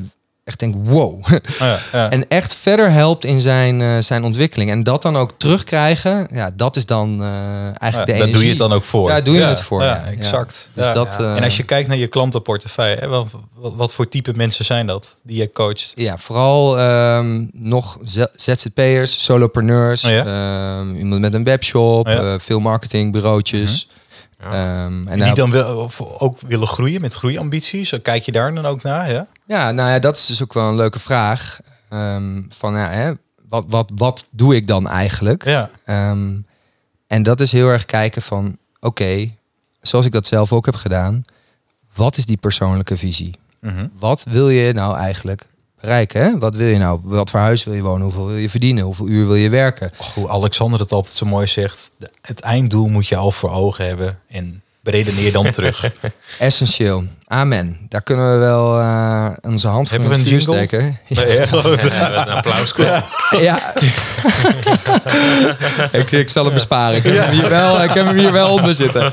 echt 0.46 0.58
denk 0.58 0.74
wow. 0.78 1.12
Oh, 1.12 1.28
ja, 1.58 1.78
ja. 1.92 2.10
en 2.16 2.28
echt 2.28 2.54
verder 2.54 2.90
helpt 2.90 3.24
in 3.24 3.40
zijn, 3.40 3.80
eh, 3.80 3.98
zijn 3.98 4.24
ontwikkeling. 4.24 4.70
En 4.70 4.82
dat 4.82 5.02
dan 5.02 5.16
ook 5.16 5.30
terugkrijgen, 5.36 6.28
ja, 6.32 6.50
dat 6.54 6.76
is 6.76 6.86
dan 6.86 7.22
eh, 7.22 7.28
eigenlijk 7.62 7.92
Ja, 7.92 8.04
de 8.04 8.12
daar 8.12 8.14
energie. 8.14 8.32
doe 8.32 8.42
je 8.42 8.48
het 8.48 8.58
dan 8.58 8.72
ook 8.72 8.84
voor. 8.84 9.10
Ja, 9.10 9.20
doe 9.20 9.34
je 9.36 9.42
het 9.42 9.60
voor, 9.60 9.82
Ja, 9.82 10.04
exact. 10.04 10.68
Dus 10.72 10.92
dat, 10.92 11.16
eh, 11.20 11.36
En 11.36 11.42
als 11.42 11.56
je 11.56 11.62
kijkt 11.62 11.88
naar 11.88 11.96
je 11.96 12.06
klantenportefeuille, 12.06 12.96
hè, 12.96 13.08
wat, 13.08 13.26
wat, 13.54 13.72
wat 13.76 13.94
voor 13.94 14.08
type 14.08 14.32
mensen 14.34 14.64
zijn 14.64 14.86
dat 14.86 15.16
die 15.22 15.36
je 15.36 15.50
coacht? 15.50 15.92
Ja, 15.94 16.18
vooral 16.18 16.78
ehm, 16.78 17.44
nog 17.52 17.98
ZZP'ers, 18.36 19.24
solopreneurs, 19.24 20.04
Oh 20.04 20.10
ehm, 20.12 20.96
iemand 20.96 21.20
met 21.20 21.34
een 21.34 21.44
webshop, 21.44 22.06
Oh 22.06 22.12
eh, 22.12 22.34
veel 22.38 22.60
marketingbureautjes. 22.60 23.88
Ja. 24.40 24.46
Ehm, 24.46 24.52
en 24.52 25.08
En 25.08 25.18
nou, 25.18 25.24
die 25.24 25.34
dan 25.34 25.50
wil, 25.50 25.76
of 25.76 26.00
ook 26.00 26.40
willen 26.40 26.66
groeien 26.66 27.00
met 27.00 27.14
groeiambities. 27.14 27.88
Zo 27.88 27.98
Kijk 28.02 28.22
je 28.22 28.32
daar 28.32 28.54
dan 28.54 28.66
ook 28.66 28.82
naar? 28.82 29.10
Ja? 29.10 29.26
ja, 29.46 29.72
nou 29.72 29.90
ja, 29.90 29.98
dat 29.98 30.16
is 30.16 30.26
dus 30.26 30.42
ook 30.42 30.52
wel 30.52 30.68
een 30.68 30.76
leuke 30.76 30.98
vraag. 30.98 31.58
Ehm, 31.88 32.42
van 32.48 32.74
ja, 32.74 32.88
hè, 32.88 33.12
wat, 33.48 33.64
wat, 33.68 33.90
wat 33.94 34.28
doe 34.30 34.54
ik 34.54 34.66
dan 34.66 34.88
eigenlijk? 34.88 35.44
Ja. 35.44 35.70
Ehm, 35.84 36.38
en 37.06 37.22
dat 37.22 37.40
is 37.40 37.52
heel 37.52 37.68
erg 37.68 37.84
kijken 37.84 38.22
van, 38.22 38.58
oké, 38.80 39.30
zoals 39.80 40.06
ik 40.06 40.12
dat 40.12 40.26
zelf 40.26 40.52
ook 40.52 40.66
heb 40.66 40.74
gedaan, 40.74 41.24
wat 41.94 42.16
is 42.16 42.26
die 42.26 42.36
persoonlijke 42.36 42.96
visie? 42.96 43.38
Mhm. 43.60 43.88
Wat 43.98 44.24
wil 44.30 44.48
je 44.48 44.72
nou 44.72 44.96
eigenlijk 44.96 45.46
bereiken? 45.86 46.20
Hè? 46.20 46.38
Wat 46.38 46.54
wil 46.54 46.68
je 46.68 46.78
nou? 46.78 47.00
Wat 47.02 47.30
voor 47.30 47.40
huis 47.40 47.64
wil 47.64 47.74
je 47.74 47.82
wonen? 47.82 48.02
Hoeveel 48.02 48.26
wil 48.26 48.36
je 48.36 48.50
verdienen? 48.50 48.84
Hoeveel 48.84 49.08
uur 49.08 49.26
wil 49.26 49.34
je 49.34 49.48
werken? 49.48 49.92
Hoe 50.14 50.28
Alexander 50.28 50.80
het 50.80 50.92
altijd 50.92 51.14
zo 51.14 51.26
mooi 51.26 51.46
zegt. 51.46 51.90
Het 52.20 52.40
einddoel 52.40 52.88
moet 52.88 53.08
je 53.08 53.16
al 53.16 53.32
voor 53.32 53.50
ogen 53.50 53.86
hebben. 53.86 54.18
En 54.28 54.62
Beredeneer 54.86 55.32
dan 55.32 55.50
terug. 55.50 55.90
Essentieel. 56.38 57.04
Amen. 57.26 57.76
Daar 57.88 58.02
kunnen 58.02 58.32
we 58.32 58.38
wel 58.38 58.80
eh, 58.80 59.30
onze 59.40 59.68
hand 59.68 59.88
voor 59.88 59.98
Hebben 59.98 60.24
we 60.24 60.30
een 60.34 60.40
steken. 60.40 60.98
Nee. 61.08 61.26
Ja, 61.26 61.42
is 61.42 61.84
een 61.84 62.32
applausklap. 62.32 63.04
Ja. 63.40 63.74
ik, 66.00 66.10
ik 66.10 66.28
zal 66.28 66.44
hem 66.44 66.54
besparen. 66.54 66.96
Ik 66.96 67.02
heb, 67.02 67.16
hem 67.16 67.30
hier 67.30 67.48
wel, 67.48 67.82
ik 67.82 67.90
heb 67.90 68.06
hem 68.06 68.16
hier 68.16 68.32
wel 68.32 68.52
onder 68.52 68.74
zitten. 68.74 69.12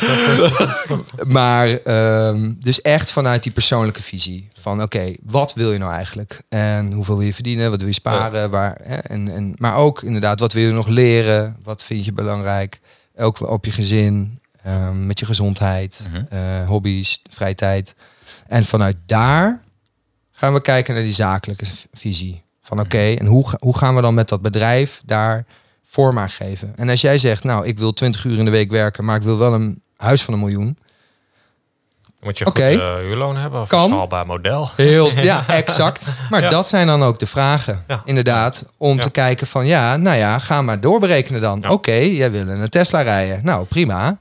maar 1.27 1.67
ehm, 1.69 2.51
dus 2.59 2.81
echt 2.81 3.11
vanuit 3.11 3.43
die 3.43 3.51
persoonlijke 3.51 4.01
visie. 4.01 4.47
Van 4.59 4.81
oké, 4.81 5.13
wat 5.23 5.53
wil 5.53 5.71
je 5.71 5.79
nou 5.79 5.93
eigenlijk? 5.93 6.41
En 6.49 6.91
hoeveel 6.91 7.17
wil 7.17 7.25
je 7.25 7.33
verdienen? 7.33 7.69
Wat 7.69 7.79
wil 7.79 7.89
je 7.89 7.93
sparen? 7.93 8.49
Waar, 8.49 8.79
hè? 8.83 8.95
En, 8.95 9.33
en, 9.35 9.53
maar 9.57 9.75
ook 9.75 10.03
inderdaad, 10.03 10.39
wat 10.39 10.53
wil 10.53 10.63
je 10.63 10.71
nog 10.71 10.87
leren? 10.87 11.57
Wat 11.63 11.83
vind 11.83 12.05
je 12.05 12.13
belangrijk? 12.13 12.79
Ook 13.17 13.49
op 13.49 13.65
je 13.65 13.71
gezin, 13.71 14.39
ehm, 14.63 15.07
met 15.07 15.19
je 15.19 15.25
gezondheid, 15.25 16.07
Mhm. 16.11 16.23
eh, 16.29 16.67
hobby's, 16.67 17.21
vrije 17.29 17.55
tijd. 17.55 17.95
En 18.47 18.65
vanuit 18.65 18.95
daar 19.05 19.61
gaan 20.31 20.53
we 20.53 20.61
kijken 20.61 20.93
naar 20.93 21.03
die 21.03 21.13
zakelijke 21.13 21.65
visie. 21.93 22.43
Van 22.61 22.79
oké, 22.79 23.13
en 23.13 23.25
hoe, 23.25 23.45
hoe 23.59 23.77
gaan 23.77 23.95
we 23.95 24.01
dan 24.01 24.13
met 24.13 24.29
dat 24.29 24.41
bedrijf 24.41 25.01
daar 25.05 25.45
vorm 25.83 26.19
aan 26.19 26.29
geven? 26.29 26.73
En 26.75 26.89
als 26.89 27.01
jij 27.01 27.17
zegt, 27.17 27.43
nou, 27.43 27.65
ik 27.67 27.77
wil 27.77 27.93
20 27.93 28.23
uur 28.23 28.37
in 28.37 28.45
de 28.45 28.51
week 28.51 28.71
werken, 28.71 29.05
maar 29.05 29.15
ik 29.15 29.23
wil 29.23 29.37
wel 29.37 29.53
een 29.53 29.81
huis 29.97 30.23
van 30.23 30.33
een 30.33 30.39
miljoen. 30.39 30.77
Moet 32.21 32.37
je 32.37 32.45
goed 32.45 32.59
uh, 32.59 32.69
uurloon 33.03 33.35
hebben 33.37 33.61
of 33.61 33.69
Kan. 33.69 33.83
een 33.83 33.89
schaalbaar 33.89 34.25
model? 34.25 34.69
Heel, 34.75 35.09
ja, 35.31 35.47
exact. 35.47 36.13
Maar 36.29 36.41
Ja. 36.41 36.49
dat 36.49 36.67
zijn 36.69 36.87
dan 36.87 37.03
ook 37.03 37.19
de 37.19 37.25
vragen, 37.25 37.83
Ja. 37.87 38.01
inderdaad. 38.05 38.65
Om 38.77 38.97
Ja. 38.97 39.03
te 39.03 39.09
kijken 39.09 39.47
van, 39.47 39.65
ja, 39.65 39.97
nou 39.97 40.17
ja, 40.17 40.39
ga 40.39 40.61
maar 40.61 40.79
doorberekenen 40.79 41.41
dan. 41.41 41.69
Oké, 41.69 41.91
jij 41.93 42.31
wil 42.31 42.47
een 42.47 42.69
Tesla 42.69 43.01
rijden. 43.01 43.39
Nou, 43.43 43.65
prima. 43.65 44.17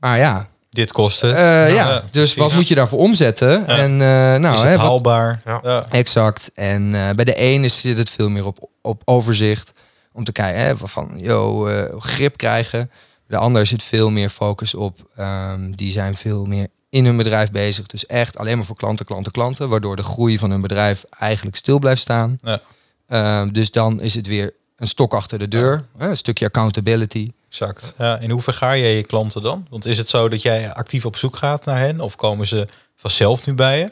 Maar 0.00 0.18
ja, 0.18 0.48
Dit 0.70 0.92
kost 0.92 1.20
het. 1.20 1.34
eh, 1.34 1.40
ja, 1.40 1.68
Ja, 1.68 1.94
dus 2.00 2.10
precies. 2.10 2.34
wat 2.36 2.52
moet 2.52 2.68
je 2.68 2.74
daarvoor 2.74 2.98
omzetten? 2.98 3.50
Ja. 3.50 3.66
En 3.66 3.90
eh, 3.92 4.40
nou, 4.40 4.54
is 4.54 4.62
hè, 4.62 4.68
het 4.68 4.78
haalbaar? 4.80 5.42
Exact. 5.90 6.50
En 6.54 6.94
eh, 6.94 7.10
bij 7.14 7.24
de 7.24 7.34
ene 7.34 7.68
zit 7.68 7.96
het 7.96 8.10
veel 8.10 8.28
meer 8.28 8.46
op, 8.46 8.68
op 8.82 9.02
overzicht. 9.04 9.72
Om 10.12 10.24
te 10.24 10.32
kijken 10.32 10.60
hè, 10.60 10.76
van 10.76 11.12
yo, 11.16 11.66
eh, 11.66 12.00
grip 12.00 12.36
krijgen. 12.36 12.90
De 13.26 13.36
ander 13.36 13.66
zit 13.66 13.82
veel 13.82 14.10
meer 14.10 14.28
focus 14.28 14.74
op. 14.74 14.98
ehm, 15.16 15.70
die 15.70 15.92
zijn 15.92 16.14
veel 16.14 16.44
meer 16.44 16.68
in 16.90 17.04
hun 17.04 17.16
bedrijf 17.16 17.50
bezig. 17.50 17.86
Dus 17.86 18.06
echt 18.06 18.38
alleen 18.38 18.56
maar 18.56 18.66
voor 18.66 18.76
klanten, 18.76 19.06
klanten, 19.06 19.32
klanten. 19.32 19.68
Waardoor 19.68 19.96
de 19.96 20.02
groei 20.02 20.38
van 20.38 20.50
hun 20.50 20.60
bedrijf 20.60 21.04
eigenlijk 21.18 21.56
stil 21.56 21.78
blijft 21.78 22.00
staan. 22.00 22.38
Ja. 22.42 22.60
Ehm, 23.08 23.48
dus 23.52 23.70
dan 23.70 24.00
is 24.00 24.14
het 24.14 24.26
weer 24.26 24.54
een 24.76 24.86
stok 24.86 25.14
achter 25.14 25.38
de 25.38 25.48
deur. 25.48 25.84
Hè, 25.98 26.08
een 26.08 26.16
stukje 26.16 26.44
accountability. 26.46 27.30
Exact. 27.48 27.92
Ja, 27.98 28.18
in 28.18 28.30
hoe 28.30 28.42
vergaar 28.42 28.78
jij 28.78 28.96
je 28.96 29.02
klanten 29.02 29.40
dan? 29.42 29.66
Want 29.70 29.86
is 29.86 29.98
het 29.98 30.08
zo 30.08 30.28
dat 30.28 30.42
jij 30.42 30.72
actief 30.72 31.04
op 31.04 31.16
zoek 31.16 31.36
gaat 31.36 31.64
naar 31.64 31.78
hen? 31.78 32.00
Of 32.00 32.16
komen 32.16 32.46
ze 32.46 32.66
vanzelf 32.96 33.46
nu 33.46 33.54
bij 33.54 33.78
je? 33.78 33.90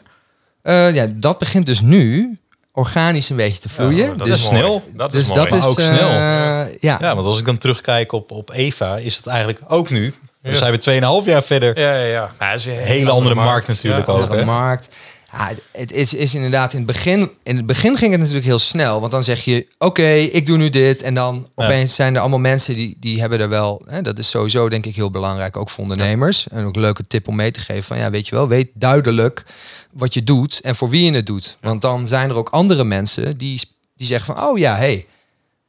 Eh, 0.62 0.94
ja, 0.94 1.06
dat 1.10 1.38
begint 1.38 1.66
dus 1.66 1.80
nu 1.80 2.38
organisch 2.72 3.28
een 3.30 3.36
beetje 3.36 3.60
te 3.60 3.68
vloeien. 3.68 4.10
Oh, 4.10 4.16
dat 4.18 4.26
dus 4.26 4.34
is 4.40 4.46
snel. 4.46 4.82
Dat 4.94 5.10
dus 5.10 5.20
is 5.20 5.28
mooi. 5.28 5.40
dat 5.48 5.52
is 5.52 5.58
Maar 5.60 5.68
ook 5.68 5.78
eh, 5.78 5.86
snel. 5.86 6.08
ja. 6.08 6.66
Ja, 7.00 7.14
want 7.14 7.26
als 7.26 7.38
ik 7.38 7.44
dan 7.44 7.58
terugkijk 7.58 8.12
op, 8.12 8.30
op 8.30 8.50
Eva, 8.52 8.96
is 8.96 9.16
het 9.16 9.26
eigenlijk 9.26 9.60
ook 9.68 9.90
nu. 9.90 10.14
Dan 10.42 10.52
Ja. 10.52 10.58
zijn 10.58 10.72
we 10.72 10.78
2,5 11.22 11.26
jaar 11.26 11.42
verder. 11.42 11.78
Ja, 11.78 11.94
ja, 11.94 12.04
ja. 12.04 12.30
Ja, 12.38 12.50
het 12.50 12.60
is 12.60 12.66
een 12.66 12.72
Hele 12.72 13.10
andere 13.10 13.34
markt 13.34 13.68
natuurlijk 13.68 14.06
Ja. 14.06 14.12
ook. 14.12 14.20
andere 14.20 14.38
hè? 14.40 14.44
markt. 14.46 14.88
Ja, 15.32 15.52
het 15.72 15.92
is, 15.92 16.14
is 16.14 16.34
inderdaad 16.34 16.72
in 16.72 16.78
het 16.78 16.86
begin. 16.86 17.30
In 17.42 17.56
het 17.56 17.66
begin 17.66 17.96
ging 17.96 18.10
het 18.10 18.20
natuurlijk 18.20 18.46
heel 18.46 18.58
snel. 18.58 19.00
Want 19.00 19.12
dan 19.12 19.24
zeg 19.24 19.44
je: 19.44 19.66
Oké, 19.78 20.08
ik 20.08 20.46
doe 20.46 20.56
nu 20.56 20.70
dit. 20.70 21.02
En 21.02 21.14
dan 21.14 21.48
opeens 21.54 21.94
zijn 21.94 22.14
er 22.14 22.20
allemaal 22.20 22.38
mensen 22.38 22.74
die, 22.74 22.96
die 23.00 23.20
hebben 23.20 23.40
er 23.40 23.48
wel. 23.48 23.82
Hè, 23.86 24.02
dat 24.02 24.18
is 24.18 24.28
sowieso 24.28 24.68
denk 24.68 24.86
ik 24.86 24.96
heel 24.96 25.10
belangrijk, 25.10 25.56
ook 25.56 25.70
voor 25.70 25.82
ondernemers. 25.82 26.48
En 26.48 26.64
ook 26.64 26.74
een 26.74 26.80
leuke 26.80 27.06
tip 27.06 27.28
om 27.28 27.36
mee 27.36 27.50
te 27.50 27.60
geven: 27.60 27.84
van 27.84 27.98
ja, 27.98 28.10
weet 28.10 28.28
je 28.28 28.34
wel, 28.34 28.48
weet 28.48 28.70
duidelijk 28.74 29.44
wat 29.92 30.14
je 30.14 30.24
doet 30.24 30.60
en 30.60 30.74
voor 30.74 30.90
wie 30.90 31.04
je 31.04 31.16
het 31.16 31.26
doet. 31.26 31.56
Want 31.60 31.80
dan 31.80 32.06
zijn 32.06 32.30
er 32.30 32.36
ook 32.36 32.48
andere 32.48 32.84
mensen 32.84 33.36
die, 33.36 33.60
die 33.96 34.06
zeggen 34.06 34.34
van: 34.34 34.44
Oh 34.44 34.58
ja, 34.58 34.76
hey, 34.76 35.06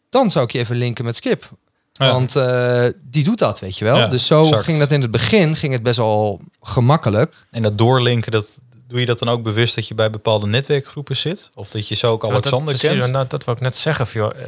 dan 0.10 0.32
zou 0.32 0.46
ik 0.46 0.52
je 0.52 0.60
even 0.60 0.76
linken 0.76 1.06
met 1.06 1.16
Skip. 1.16 1.50
Ja. 1.94 2.12
Want 2.12 2.36
eh, 2.36 2.86
die 3.04 3.24
doet 3.24 3.38
dat, 3.38 3.60
weet 3.60 3.78
je 3.78 3.86
wel. 3.86 3.98
Ja, 3.98 4.08
dus 4.08 4.26
zo 4.26 4.44
exact. 4.44 4.64
ging 4.64 4.78
dat 4.78 4.92
in 4.92 5.02
het 5.02 5.12
begin, 5.12 5.56
ging 5.56 5.74
het 5.74 5.84
best 5.84 5.98
wel 5.98 6.42
gemakkelijk. 6.62 7.36
En 7.52 7.62
dat 7.62 7.78
doorlinken, 7.78 8.32
dat, 8.32 8.60
doe 8.88 9.00
je 9.00 9.06
dat 9.06 9.20
dan 9.20 9.30
ook 9.30 9.44
bewust 9.44 9.76
dat 9.76 9.88
je 9.88 9.96
bij 9.96 10.10
bepaalde 10.10 10.48
netwerkgroepen 10.48 11.18
zit? 11.18 11.50
Of 11.54 11.70
dat 11.70 11.88
je 11.88 11.96
zo 11.96 12.12
ook 12.12 12.22
Nou, 12.22 12.34
Alexander 12.34 12.74
dat, 12.74 12.82
precies, 12.82 13.00
kent? 13.00 13.12
nou, 13.14 13.26
dat 13.28 13.44
wil 13.46 13.54
ik 13.54 13.60
net 13.60 13.76
zeggen. 13.76 14.06
Joh, 14.14 14.32
eh, 14.40 14.46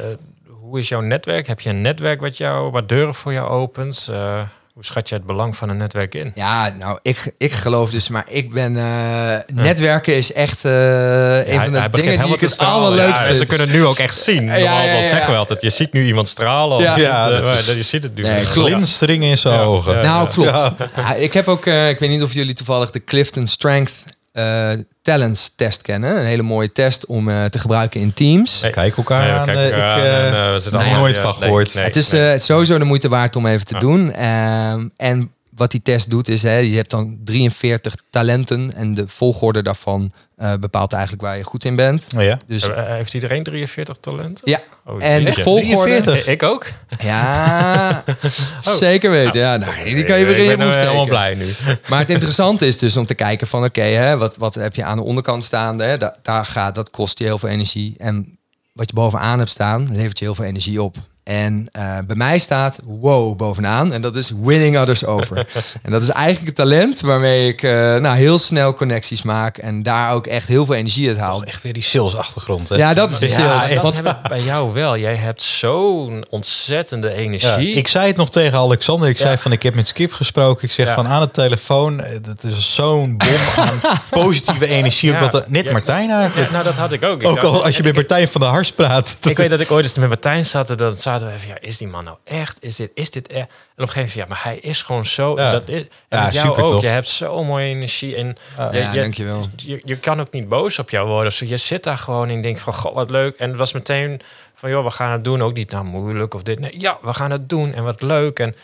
hoe 0.60 0.78
is 0.78 0.88
jouw 0.88 1.00
netwerk? 1.00 1.46
Heb 1.46 1.60
je 1.60 1.70
een 1.70 1.80
netwerk 1.80 2.20
wat, 2.20 2.36
jou, 2.36 2.70
wat 2.70 2.88
deuren 2.88 3.14
voor 3.14 3.32
jou 3.32 3.48
opent? 3.48 4.08
Eh, 4.10 4.40
hoe 4.74 4.84
schat 4.84 5.08
je 5.08 5.14
het 5.14 5.26
belang 5.26 5.56
van 5.56 5.68
een 5.68 5.76
netwerk 5.76 6.14
in? 6.14 6.32
Ja, 6.34 6.74
nou, 6.78 6.98
ik, 7.02 7.32
ik 7.38 7.52
geloof 7.52 7.90
dus, 7.90 8.08
maar 8.08 8.24
ik 8.28 8.52
ben... 8.52 8.76
eh, 8.76 9.38
Netwerken 9.54 10.14
is 10.16 10.32
echt 10.32 10.64
eh, 10.64 11.46
een 11.52 11.60
van 11.60 11.72
de 11.72 11.88
dingen 11.92 12.24
die 12.24 12.34
ik 12.34 12.40
het 12.40 12.58
allerleukste 12.58 13.20
Ja, 13.20 13.26
vind. 13.26 13.38
ze 13.38 13.46
kunnen 13.46 13.66
het 13.68 13.76
nu 13.76 13.84
ook 13.84 13.98
echt 13.98 14.14
zien. 14.16 14.44
Ja, 14.44 14.52
Normaal 14.58 14.62
ja, 14.62 14.82
ja, 14.84 14.92
ja. 14.98 15.02
zeggen 15.08 15.32
we 15.32 15.38
altijd, 15.38 15.60
je 15.62 15.70
ziet 15.70 15.92
nu 15.92 16.06
iemand 16.06 16.28
stralen. 16.28 16.76
Of 16.76 16.82
Ja. 16.82 16.96
je, 16.96 17.02
Ja, 17.02 17.56
ziet, 17.56 17.66
dat 17.66 17.76
je 17.76 17.82
ziet 17.82 18.02
het 18.02 18.14
nu. 18.14 18.22
Nee. 18.22 18.44
Glinstering 18.44 19.22
in 19.24 19.38
zijn 19.38 19.54
Ja. 19.54 19.64
ogen. 19.64 19.94
Ja. 19.94 20.02
Nou, 20.02 20.28
klopt. 20.28 20.48
Ja. 20.50 20.74
Ja, 20.96 21.14
ik 21.14 21.32
heb 21.32 21.48
ook, 21.48 21.66
eh, 21.66 21.88
ik 21.88 21.98
weet 21.98 22.10
niet 22.10 22.22
of 22.22 22.32
jullie 22.32 22.54
toevallig 22.54 22.90
de 22.90 23.04
Clifton 23.04 23.46
Strength 23.46 23.92
eh, 24.32 24.70
Talents 25.02 25.54
test 25.56 25.82
kennen. 25.82 26.16
Een 26.18 26.24
hele 26.26 26.42
mooie 26.42 26.72
test 26.72 27.06
om 27.06 27.28
eh, 27.28 27.44
te 27.44 27.58
gebruiken 27.58 28.00
in 28.00 28.14
teams. 28.14 28.62
Nee. 28.62 28.70
Kijk 28.70 28.96
elkaar 28.96 29.20
Nee, 29.20 29.30
we 29.32 29.38
aan. 29.38 29.48
eh, 29.48 29.64
elkaar 29.64 30.56
ik 30.56 30.64
nog 30.72 30.74
allemaal- 30.82 30.98
nooit 30.98 31.14
ja, 31.14 31.20
van 31.20 31.34
gehoord. 31.34 31.74
nee, 31.74 31.84
het 31.84 31.96
is 31.96 32.10
nee. 32.10 32.32
eh, 32.32 32.38
sowieso 32.38 32.78
de 32.78 32.84
moeite 32.84 33.08
waard 33.08 33.36
om 33.36 33.46
even 33.46 33.66
te 33.66 33.74
Ja. 33.74 33.80
doen. 33.80 34.12
Ehm, 34.12 34.88
en 34.96 35.32
wat 35.60 35.70
die 35.70 35.82
test 35.82 36.10
doet 36.10 36.28
is, 36.28 36.42
hè, 36.42 36.56
je 36.56 36.76
hebt 36.76 36.90
dan 36.90 37.18
43 37.24 37.94
talenten 38.10 38.72
en 38.74 38.94
de 38.94 39.04
volgorde 39.08 39.62
daarvan 39.62 40.12
eh, 40.36 40.52
bepaalt 40.60 40.92
eigenlijk 40.92 41.22
waar 41.22 41.36
je 41.36 41.44
goed 41.44 41.64
in 41.64 41.76
bent. 41.76 42.06
ja. 42.18 42.38
Dus 42.46 42.68
Eh, 42.68 42.84
heeft 42.86 43.14
iedereen 43.14 43.42
43 43.42 43.96
talenten? 43.96 44.50
ja, 44.50 44.60
Oh, 44.84 45.04
en 45.04 45.24
de 45.24 45.32
volgorde... 45.32 45.90
43? 46.02 46.26
Eh, 46.26 46.32
Ik 46.32 46.42
ook? 46.42 46.66
Ja, 47.02 48.04
zeker 48.60 49.10
weten. 49.10 49.40
Ja, 49.40 49.56
nou, 49.56 49.84
die 49.84 50.04
kan 50.04 50.18
je 50.18 50.24
weer 50.24 50.36
in 50.36 50.44
ik 50.44 50.50
je 50.50 50.56
ben 50.56 50.70
eh, 50.70 50.76
helemaal 50.76 51.06
blij 51.06 51.34
nu. 51.34 51.46
Maar 51.88 51.98
het 51.98 52.10
interessante 52.10 52.66
is 52.66 52.78
dus 52.78 52.96
om 52.96 53.06
te 53.06 53.14
kijken 53.14 53.46
van 53.46 53.64
oké, 53.64 53.82
hè, 53.82 54.16
wat, 54.16 54.36
wat 54.36 54.54
heb 54.54 54.74
je 54.74 54.84
aan 54.84 54.96
de 54.96 55.04
onderkant 55.04 55.44
staande? 55.44 55.84
Hè? 55.84 55.96
Da- 55.96 56.16
daar 56.22 56.46
gaat, 56.46 56.74
dat 56.74 56.90
kost 56.90 57.18
je 57.18 57.24
heel 57.24 57.38
veel 57.38 57.48
energie. 57.48 57.94
En 57.98 58.38
wat 58.72 58.88
je 58.88 58.94
bovenaan 58.94 59.38
hebt 59.38 59.50
staan, 59.50 59.88
levert 59.92 60.18
je 60.18 60.24
heel 60.24 60.34
veel 60.34 60.44
energie 60.44 60.82
op. 60.82 60.96
En 61.24 61.68
eh, 61.72 61.98
bij 62.06 62.16
mij 62.16 62.38
staat 62.38 62.78
wow 62.84 63.36
bovenaan. 63.36 63.92
En 63.92 64.02
dat 64.02 64.16
is 64.16 64.32
winning 64.42 64.78
others 64.78 65.04
over. 65.04 65.36
en 65.82 65.90
dat 65.90 66.02
is 66.02 66.08
eigenlijk 66.08 66.46
het 66.46 66.56
talent 66.56 67.00
waarmee 67.00 67.48
ik 67.48 67.62
eh, 67.62 67.70
nou, 67.96 68.16
heel 68.16 68.38
snel 68.38 68.74
connecties 68.74 69.22
maak. 69.22 69.58
En 69.58 69.82
daar 69.82 70.12
ook 70.14 70.26
echt 70.26 70.48
heel 70.48 70.66
veel 70.66 70.74
energie 70.74 71.08
uit 71.08 71.18
haal. 71.18 71.38
Toch 71.38 71.44
echt 71.48 71.62
weer 71.62 71.72
die 71.72 71.82
sales 71.82 72.16
achtergrond. 72.16 72.68
Hè? 72.68 72.76
Ja, 72.76 72.94
dat 72.94 73.12
is 73.12 73.18
de 73.18 73.28
sales. 73.28 73.68
Dat 73.82 73.96
heb 73.96 74.06
ik 74.06 74.16
bij 74.28 74.42
jou 74.42 74.72
wel. 74.72 74.96
Jij 74.96 75.14
hebt 75.14 75.42
zo'n 75.42 76.24
ontzettende 76.30 77.08
Ja, 77.08 77.14
energie. 77.14 77.72
ik 77.72 77.88
zei 77.88 78.06
het 78.06 78.16
nog 78.16 78.30
tegen 78.30 78.58
Alexander. 78.58 79.08
Ik 79.08 79.18
zei 79.18 79.30
Ja. 79.30 79.38
van 79.38 79.52
ik 79.52 79.62
heb 79.62 79.74
met 79.74 79.86
Skip 79.86 80.12
gesproken. 80.12 80.64
Ik 80.64 80.72
zeg 80.72 80.86
Ja. 80.86 80.94
van 80.94 81.06
aan 81.08 81.20
de 81.20 81.30
telefoon. 81.30 82.00
eh, 82.00 82.16
Dat 82.22 82.44
is 82.44 82.74
zo'n 82.74 83.16
bom 83.16 83.28
aan 83.64 83.80
positieve 84.10 84.66
energie. 84.66 85.10
Ja. 85.10 85.20
Ook 85.22 85.30
dat, 85.30 85.48
net 85.48 85.64
Ja. 85.64 85.72
Martijn 85.72 86.10
eigenlijk. 86.10 86.46
Ja, 86.48 86.52
nou, 86.52 86.64
dat 86.64 86.76
had 86.76 86.92
ik 86.92 87.04
ook. 87.04 87.20
Ik 87.22 87.28
ook 87.28 87.38
al 87.42 87.64
als 87.64 87.76
je 87.76 87.82
met 87.82 87.94
Martijn 87.94 88.28
van 88.28 88.40
der 88.40 88.50
Hars 88.50 88.72
praat. 88.72 89.16
Ik 89.22 89.36
weet 89.36 89.50
dat 89.50 89.60
ik 89.60 89.70
ooit 89.70 89.84
eens 89.84 89.98
met 89.98 90.08
Martijn 90.08 90.44
zat. 90.44 90.70
en 90.70 90.76
Dan 90.76 90.94
zaten 91.10 91.26
we 91.26 91.32
even, 91.34 91.48
ja, 91.48 91.60
is 91.60 91.76
die 91.78 91.88
man 91.88 92.04
nou 92.04 92.16
echt? 92.24 92.64
Is 92.64 92.76
dit, 92.76 92.90
is 92.94 93.10
dit 93.10 93.28
echt? 93.28 93.38
En 93.40 93.44
op 93.46 93.50
een 93.76 93.88
gegeven 93.88 93.98
moment, 94.00 94.12
ja, 94.14 94.26
maar 94.26 94.40
hij 94.44 94.70
is 94.70 94.82
gewoon 94.82 95.06
zo. 95.06 95.36
Ja. 95.36 95.52
Dat 95.52 95.68
is, 95.68 95.80
en 95.80 95.88
Ja, 96.18 96.30
jou 96.30 96.46
super 96.48 96.62
ook. 96.64 96.70
tof. 96.70 96.82
Je 96.82 96.88
hebt 96.88 97.08
zo'n 97.08 97.46
mooie 97.46 97.66
energie. 97.66 98.16
En 98.16 98.26
je, 98.26 98.78
Ja, 98.78 98.92
je, 98.92 99.00
dankjewel. 99.00 99.46
Je, 99.56 99.82
je 99.84 99.96
kan 99.98 100.20
ook 100.20 100.30
niet 100.32 100.48
boos 100.48 100.78
op 100.78 100.90
jou 100.90 101.08
worden. 101.08 101.24
Dus 101.38 101.48
je 101.48 101.56
zit 101.56 101.82
daar 101.84 101.98
gewoon 101.98 102.28
en 102.28 102.36
je 102.36 102.42
denkt 102.42 102.60
van, 102.60 102.74
god, 102.74 102.94
wat 102.94 103.10
leuk. 103.10 103.36
En 103.36 103.48
het 103.48 103.58
was 103.58 103.72
meteen 103.72 104.20
van, 104.54 104.70
joh, 104.70 104.84
we 104.84 104.90
gaan 104.90 105.12
het 105.12 105.24
doen. 105.24 105.42
Ook 105.42 105.54
niet, 105.54 105.70
nou, 105.70 105.84
moeilijk 105.84 106.34
of 106.34 106.42
dit. 106.42 106.58
Nee, 106.58 106.80
ja, 106.80 106.98
we 107.02 107.14
gaan 107.14 107.30
het 107.30 107.48
doen. 107.48 107.72
En 107.74 107.84
wat 107.84 108.02
leuk. 108.02 108.38
En 108.38 108.56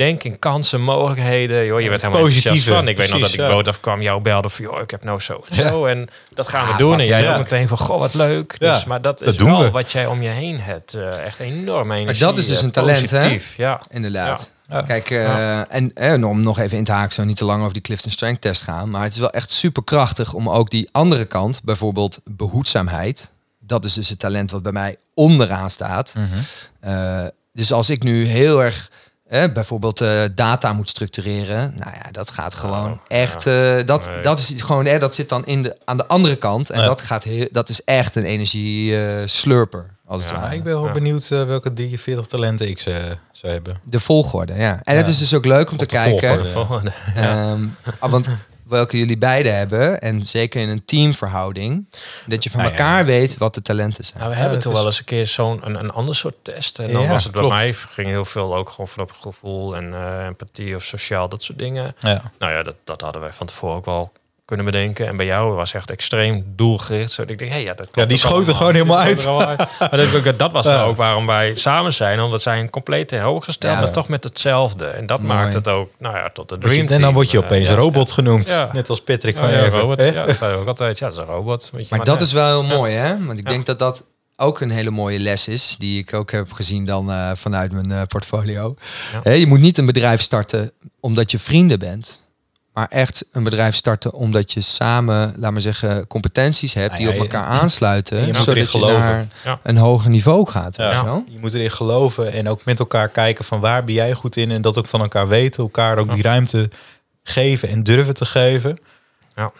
denk 0.00 0.24
in 0.24 0.38
kansen, 0.38 0.80
mogelijkheden. 0.80 1.64
Joh, 1.66 1.80
je 1.80 1.88
werd 1.88 2.02
helemaal 2.02 2.22
Positieve, 2.22 2.48
enthousiast 2.48 2.78
van. 2.78 2.88
Ik 2.88 2.96
weet 2.96 3.10
nog 3.10 3.20
dat 3.20 3.32
ik 3.32 3.40
ja. 3.40 3.48
bood 3.48 3.68
af 3.68 3.80
kwam, 3.80 4.02
jou 4.02 4.20
belde 4.22 4.48
van, 4.48 4.64
joh, 4.64 4.80
ik 4.80 4.90
heb 4.90 5.04
nou 5.04 5.20
zo 5.20 5.44
en 5.48 5.54
zo. 5.54 5.84
En 5.86 6.08
dat 6.34 6.48
gaan 6.48 6.64
we 6.66 6.70
Ja, 6.70 6.76
doen. 6.76 7.00
En 7.00 7.06
jij 7.06 7.22
ja. 7.22 7.32
ook 7.32 7.38
meteen 7.42 7.68
van, 7.68 7.78
goh, 7.78 7.98
wat 7.98 8.14
leuk. 8.14 8.56
Ja, 8.58 8.72
Dus, 8.74 8.84
maar 8.84 9.00
dat 9.02 9.20
is 9.20 9.26
dat 9.26 9.38
doen 9.38 9.50
wel 9.50 9.62
we. 9.62 9.70
wat 9.70 9.92
jij 9.92 10.06
om 10.06 10.22
je 10.22 10.28
heen 10.28 10.60
hebt. 10.60 10.94
eh, 10.94 11.24
echt 11.26 11.38
enorm 11.38 11.92
energie. 11.92 12.24
dat 12.24 12.38
is 12.38 12.46
dus 12.46 12.58
eh, 12.58 12.64
een 12.64 12.70
talent, 12.70 13.10
hè? 13.10 13.18
positief, 13.18 13.56
Ja. 13.56 13.80
Inderdaad. 13.90 14.50
Ja. 14.68 14.76
Ja. 14.76 14.82
Kijk, 14.82 15.10
eh, 15.10 15.74
en, 15.74 15.90
en 15.94 16.24
om 16.24 16.40
nog 16.40 16.58
even 16.58 16.76
in 16.78 16.84
te 16.84 16.92
haken, 16.92 17.12
zo 17.12 17.24
niet 17.24 17.36
te 17.36 17.44
lang 17.44 17.60
over 17.60 17.72
die 17.72 17.82
Clifton 17.82 18.10
Strength 18.10 18.40
test 18.40 18.62
gaan. 18.62 18.90
Maar 18.90 19.02
het 19.02 19.12
is 19.12 19.18
wel 19.18 19.30
echt 19.30 19.50
super 19.50 19.84
krachtig 19.84 20.32
om 20.32 20.48
ook 20.50 20.70
die 20.70 20.88
andere 20.92 21.24
kant, 21.24 21.60
bijvoorbeeld 21.64 22.20
behoedzaamheid. 22.24 23.30
Dat 23.58 23.84
is 23.84 23.94
dus 23.94 24.08
het 24.08 24.18
talent 24.18 24.50
wat 24.50 24.62
bij 24.62 24.72
mij 24.72 24.96
onderaan 25.14 25.70
staat. 25.70 26.12
Mhm. 26.14 26.24
Eh, 26.80 27.24
dus 27.52 27.72
als 27.72 27.90
ik 27.90 28.02
nu 28.02 28.24
heel 28.26 28.62
erg 28.62 28.90
eh, 29.30 29.44
bijvoorbeeld 29.52 30.00
eh, 30.00 30.22
data 30.34 30.72
moet 30.72 30.88
structureren, 30.88 31.74
nou 31.76 31.90
ja, 32.04 32.10
dat 32.10 32.30
gaat 32.30 32.54
gewoon 32.54 32.92
Oh, 32.92 32.98
echt. 33.08 33.46
eh, 33.46 33.76
dat, 33.84 34.06
Nee. 34.06 34.20
dat 34.22 34.38
is 34.38 34.54
gewoon, 34.56 34.86
eh, 34.86 35.00
dat 35.00 35.14
zit 35.14 35.28
dan 35.28 35.46
in 35.46 35.62
de, 35.62 35.76
aan 35.84 35.96
de 35.96 36.06
andere 36.06 36.36
kant. 36.36 36.70
En 36.70 36.84
dat, 36.84 37.00
gaat 37.00 37.24
heel, 37.24 37.46
dat 37.50 37.68
is 37.68 37.84
echt 37.84 38.14
een 38.16 38.24
energie 38.24 39.00
eh, 39.04 39.22
slurper. 39.26 39.86
Als 40.06 40.24
Ja, 40.30 40.50
ik 40.50 40.62
ben 40.62 40.72
wel 40.72 40.86
Ja. 40.86 40.92
benieuwd 40.92 41.28
welke 41.28 41.72
43 41.72 42.26
talenten 42.26 42.68
ik 42.68 42.80
ze 42.80 43.16
zou 43.32 43.52
hebben. 43.52 43.80
De 43.84 44.00
volgorde, 44.00 44.54
ja. 44.54 44.80
En 44.82 44.96
het 44.96 45.08
is 45.08 45.18
dus 45.18 45.34
ook 45.34 45.44
leuk 45.44 45.70
om 45.70 45.76
te 45.76 45.86
de 45.86 45.92
kijken. 45.94 46.46
volgorde. 46.46 46.92
Ehm, 47.14 47.66
ah, 47.98 48.10
want 48.10 48.28
welke 48.70 48.98
jullie 48.98 49.18
beiden 49.18 49.56
hebben, 49.56 50.00
en 50.00 50.26
zeker 50.26 50.60
in 50.60 50.68
een 50.68 50.84
teamverhouding, 50.84 51.86
dat 52.26 52.42
je 52.44 52.50
van 52.50 52.60
Nou 52.60 52.72
ja. 52.72 52.78
elkaar 52.78 53.04
weet 53.04 53.36
wat 53.38 53.54
de 53.54 53.62
talenten 53.62 54.04
zijn. 54.04 54.18
Nou, 54.18 54.30
we 54.30 54.36
hebben 54.38 54.58
toen 54.58 54.72
is- 54.72 54.76
wel 54.78 54.86
eens 54.86 54.98
een 54.98 55.04
keer 55.04 55.26
zo'n 55.26 55.60
een, 55.66 55.74
een 55.78 55.90
ander 55.90 56.14
soort 56.14 56.34
test. 56.42 56.78
En 56.78 56.92
dan 56.92 57.02
Ja, 57.02 57.08
was 57.08 57.24
het 57.24 57.32
bij 57.32 57.42
mij 57.48 57.72
ging 57.72 58.08
heel 58.08 58.24
veel 58.24 58.56
ook 58.56 58.68
gewoon 58.68 58.88
van 58.88 59.02
op 59.02 59.12
gevoel 59.12 59.76
en 59.76 59.94
eh, 59.94 60.24
empathie 60.26 60.74
of 60.74 60.84
sociaal, 60.84 61.28
dat 61.28 61.42
soort 61.42 61.58
dingen. 61.58 61.94
Ja. 61.98 62.22
Nou 62.38 62.52
ja, 62.52 62.62
dat, 62.62 62.74
dat 62.84 63.00
hadden 63.00 63.22
wij 63.22 63.32
van 63.32 63.46
tevoren 63.46 63.76
ook 63.76 63.84
wel 63.84 64.12
kunnen 64.56 64.66
bedenken. 64.72 65.06
En 65.06 65.16
bij 65.16 65.26
jou 65.26 65.54
was 65.54 65.72
echt 65.74 65.90
extreem 65.90 66.44
doelgericht. 66.56 67.12
Zodat 67.12 67.30
ik 67.30 67.38
denk, 67.38 67.50
hé, 67.50 67.56
ja, 67.58 67.74
dat 67.74 67.88
Ja, 67.92 68.06
die 68.06 68.18
klopt 68.18 68.34
schoten 68.34 68.54
gewoon 68.54 68.72
helemaal 68.72 68.98
uit. 68.98 69.24
Maar 69.78 69.90
dat, 70.22 70.38
dat 70.38 70.52
was 70.52 70.64
dan 70.74 70.80
ook 70.80 70.96
waarom 70.96 71.26
wij 71.26 71.54
samen 71.54 71.92
zijn. 71.92 72.20
Omdat 72.20 72.42
zij 72.42 72.60
een 72.60 72.70
compleet 72.70 73.08
tegenovergesteld, 73.08 73.74
Ja. 73.74 73.80
maar 73.80 73.90
toch 73.92 74.08
met 74.08 74.24
hetzelfde. 74.24 74.84
En 74.86 75.06
dat 75.06 75.20
Mooi. 75.20 75.34
maakt 75.34 75.54
het 75.54 75.68
ook, 75.68 75.90
nou 75.98 76.16
ja, 76.16 76.30
tot 76.32 76.48
de 76.48 76.58
dream 76.58 76.86
en 76.86 77.00
dan 77.00 77.12
word 77.14 77.30
je 77.30 77.38
Eh, 77.38 77.44
opeens 77.44 77.68
robot 77.68 78.10
genoemd. 78.10 78.48
Ja. 78.48 78.68
Net 78.72 78.88
als 78.90 79.00
Patrick 79.02 79.34
Ja, 79.34 79.40
van 79.40 79.50
ja, 79.52 79.68
robot. 79.68 80.02
Ja, 80.02 80.24
dat 80.26 80.36
zei 80.36 80.56
ook 80.56 80.66
altijd. 80.66 80.98
Ja, 80.98 81.06
dat 81.06 81.14
is 81.14 81.20
een 81.20 81.28
robot. 81.28 81.70
Weet 81.72 81.88
je, 81.88 81.96
Maar 81.96 82.04
dat 82.04 82.18
net. 82.18 82.26
is 82.26 82.32
wel 82.32 82.46
heel 82.62 82.76
mooi, 82.76 82.94
hè? 82.94 83.24
Want 83.26 83.38
ik 83.38 83.44
Ja. 83.44 83.50
denk 83.50 83.66
dat 83.66 83.78
dat 83.78 84.04
ook 84.36 84.60
een 84.60 84.70
hele 84.70 84.90
mooie 84.90 85.18
les 85.18 85.48
is, 85.48 85.76
die 85.78 85.98
ik 85.98 86.14
ook 86.14 86.30
heb 86.30 86.52
gezien 86.52 86.84
dan 86.84 87.10
eh, 87.10 87.30
vanuit 87.34 87.72
mijn 87.72 87.92
eh, 87.92 88.02
portfolio. 88.08 88.74
Ja. 89.24 89.30
Je 89.32 89.46
moet 89.46 89.60
niet 89.60 89.78
een 89.78 89.86
bedrijf 89.86 90.20
starten 90.22 90.72
omdat 91.00 91.30
je 91.30 91.38
vrienden 91.38 91.78
bent, 91.78 92.20
maar 92.80 92.88
echt 92.88 93.24
een 93.32 93.42
bedrijf 93.42 93.74
starten 93.74 94.12
omdat 94.12 94.52
je 94.52 94.60
samen, 94.60 95.34
laat 95.36 95.52
maar 95.52 95.60
zeggen, 95.60 96.06
competenties 96.06 96.72
hebt 96.72 96.96
die 96.96 97.04
Nou 97.06 97.16
ja, 97.16 97.22
op 97.22 97.30
elkaar 97.32 97.52
je- 97.54 97.60
aansluiten, 97.60 98.18
en 98.18 98.26
je 98.26 98.34
zodat 98.34 98.56
je 98.56 98.66
geloven. 98.66 98.98
naar 99.00 99.26
Ja. 99.44 99.58
een 99.62 99.76
hoger 99.76 100.10
niveau 100.10 100.48
gaat. 100.48 100.76
Ja. 100.76 101.22
je 101.28 101.38
moet 101.38 101.54
erin 101.54 101.70
geloven 101.70 102.32
en 102.32 102.48
ook 102.48 102.64
met 102.64 102.78
elkaar 102.78 103.08
kijken 103.08 103.44
van 103.44 103.60
waar 103.60 103.84
ben 103.84 103.94
jij 103.94 104.12
goed 104.12 104.36
in 104.36 104.50
en 104.50 104.62
dat 104.62 104.78
ook 104.78 104.86
van 104.86 105.00
elkaar 105.00 105.28
weten, 105.28 105.62
elkaar 105.62 105.98
ook 105.98 106.12
die 106.12 106.22
ruimte 106.22 106.68
geven 107.22 107.68
en 107.68 107.82
durven 107.82 108.14
te 108.14 108.24
geven. 108.26 108.78
Ja. 109.34 109.50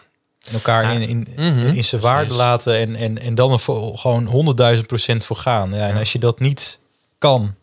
En 0.46 0.52
elkaar 0.52 0.92
in, 0.94 1.02
in, 1.08 1.26
Mhm. 1.36 1.66
in 1.66 1.84
zijn 1.84 2.00
waarde 2.00 2.24
Precies. 2.24 2.42
laten 2.44 2.76
en, 2.76 2.96
en, 2.96 3.18
en 3.20 3.34
dan 3.34 3.52
er 3.52 3.60
voor, 3.60 3.98
gewoon 3.98 4.26
honderdduizend 4.26 4.86
procent 4.86 5.26
voor 5.26 5.36
gaan. 5.36 5.70
Ja, 5.74 5.88
en 5.88 5.96
als 5.96 6.12
je 6.12 6.18
dat 6.18 6.40
niet 6.40 6.78
kan, 7.18 7.54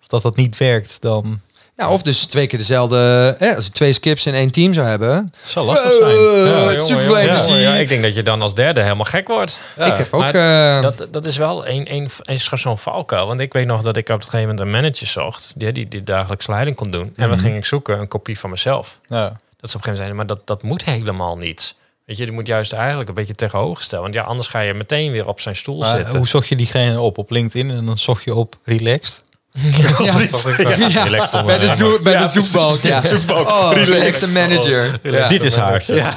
of 0.00 0.06
dat 0.06 0.22
dat 0.22 0.36
niet 0.36 0.56
werkt, 0.56 0.96
dan 1.00 1.40
Ja, 1.76 1.88
of 1.90 2.02
dus 2.02 2.24
twee 2.26 2.46
keer 2.46 2.58
dezelfde, 2.58 2.96
hè, 3.38 3.54
als 3.56 3.64
je 3.66 3.70
twee 3.72 3.92
skips 3.92 4.26
in 4.26 4.34
één 4.34 4.50
team 4.50 4.72
zou 4.72 4.86
hebben. 4.86 5.32
zal 5.46 5.64
lastig 5.64 5.90
zijn. 5.98 6.16
Eh, 6.16 6.46
Ja. 6.60 6.64
met 6.64 6.82
super 6.82 7.02
veel 7.02 7.18
Ja, 7.18 7.22
energie. 7.28 7.54
ja, 7.56 7.74
ik 7.74 7.88
denk 7.88 8.02
dat 8.02 8.14
je 8.14 8.22
dan 8.22 8.42
als 8.42 8.54
derde 8.54 8.82
helemaal 8.82 9.04
gek 9.04 9.28
wordt. 9.28 9.58
Ja. 9.76 9.84
Ik 9.86 9.96
heb 9.98 10.12
ook... 10.14 10.22
Eh, 10.22 10.82
Dat, 10.82 11.06
dat 11.10 11.24
is 11.24 11.36
wel 11.36 11.66
een, 11.68 11.94
een, 11.94 12.08
een, 12.22 12.38
zo'n 12.58 12.78
valkuil. 12.78 13.26
Want 13.26 13.40
ik 13.40 13.52
weet 13.52 13.66
nog 13.66 13.82
dat 13.82 13.96
ik 13.96 14.08
op 14.08 14.14
een 14.14 14.22
gegeven 14.22 14.40
moment 14.40 14.60
een 14.60 14.70
manager 14.70 15.06
zocht... 15.06 15.52
die, 15.56 15.72
die, 15.72 15.88
die 15.88 16.02
dagelijks 16.02 16.46
leiding 16.46 16.76
kon 16.76 16.90
doen. 16.90 17.02
En 17.02 17.12
Mhm. 17.16 17.28
dan 17.28 17.38
ging 17.38 17.56
ik 17.56 17.64
zoeken 17.64 17.98
een 17.98 18.08
kopie 18.08 18.38
van 18.38 18.50
mezelf. 18.50 18.98
Ja. 19.08 19.40
Dat 19.60 19.70
ze 19.70 19.76
op 19.76 19.82
een 19.86 19.88
gegeven 19.94 19.98
moment 20.16 20.16
maar 20.16 20.36
dat, 20.36 20.46
dat 20.46 20.62
moet 20.62 20.84
helemaal 20.84 21.36
niet. 21.36 21.74
Weet 22.04 22.16
je, 22.16 22.24
die 22.24 22.34
moet 22.34 22.46
juist 22.46 22.72
eigenlijk 22.72 23.08
een 23.08 23.14
beetje 23.14 23.34
tegenovergesteld. 23.34 24.02
Want 24.02 24.14
ja, 24.14 24.22
anders 24.22 24.48
ga 24.48 24.60
je 24.60 24.74
meteen 24.74 25.12
weer 25.12 25.26
op 25.26 25.40
zijn 25.40 25.56
stoel 25.56 25.78
Maar 25.78 25.96
zitten. 25.96 26.16
hoe 26.16 26.28
zocht 26.28 26.48
je 26.48 26.56
diegene 26.56 27.00
op? 27.00 27.18
Op 27.18 27.30
LinkedIn 27.30 27.70
en 27.70 27.86
dan 27.86 27.98
zocht 27.98 28.24
je 28.24 28.34
op 28.34 28.56
relaxed. 28.64 29.20
Ja, 29.52 31.42
bij 31.44 31.58
de, 31.58 31.74
zoek, 31.76 32.02
bij 32.02 32.12
Ja, 32.12 32.20
de 32.24 32.40
zoekbalk. 32.40 32.80
Ja. 32.82 33.02
Oh, 33.28 33.70
relaxed 33.74 34.32
manager. 34.32 34.98
Ja. 35.02 35.28
Dit 35.28 35.44
is 35.44 35.54
haar. 35.54 35.82
Ja. 35.86 36.14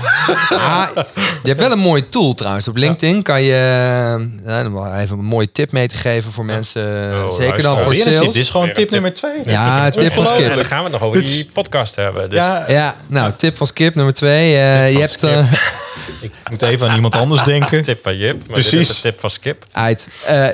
Ah, 0.49 0.87
je 1.43 1.47
hebt 1.49 1.59
wel 1.59 1.71
een 1.71 1.79
mooie 1.79 2.09
tool 2.09 2.33
trouwens. 2.33 2.67
Op 2.67 2.75
LinkedIn 2.75 3.21
kan 3.21 3.41
je 3.41 3.51
eh, 3.53 4.45
ja, 4.45 4.65
om 4.65 4.93
even 4.95 5.17
een 5.17 5.25
mooie 5.25 5.51
tip 5.51 5.71
mee 5.71 5.87
te 5.87 5.95
geven 5.95 6.31
voor 6.31 6.45
mensen. 6.45 6.83
Oh, 7.25 7.31
zeker 7.31 7.61
dan 7.61 7.77
voor 7.77 7.95
sales. 7.95 8.21
Dit 8.21 8.35
is 8.35 8.49
gewoon 8.49 8.71
tip 8.71 8.89
nummer 8.89 9.13
twee. 9.13 9.31
Ja, 9.45 9.89
tip 9.89 10.13
van 10.13 10.23
En 10.23 10.29
Skip. 10.35 10.55
dan 10.55 10.65
gaan 10.65 10.77
we 10.77 10.83
het 10.83 10.91
nog 10.91 11.01
over 11.01 11.21
die 11.21 11.49
podcast 11.53 11.95
hebben. 11.95 12.29
Dus 12.29 12.39
Ja, 12.39 12.63
Ja, 12.67 12.95
nou, 13.07 13.31
tip 13.37 13.57
van 13.57 13.67
Skip 13.67 13.95
nummer 13.95 14.13
twee. 14.13 14.57
Eh, 14.57 14.91
je 14.91 14.99
hebt... 14.99 15.23
Ik 16.21 16.31
moet 16.49 16.61
even 16.61 16.89
aan 16.89 16.95
iemand 16.95 17.15
anders 17.15 17.43
denken. 17.43 17.81
tip 17.81 17.99
van 18.03 18.17
Jip. 18.17 18.35
Maar 18.37 18.47
Precies. 18.47 18.71
dit 18.71 18.79
is 18.79 18.95
de 18.95 19.01
tip 19.01 19.19
van 19.19 19.29
Skip. 19.29 19.65
uit. 19.71 20.07
Eh, 20.25 20.47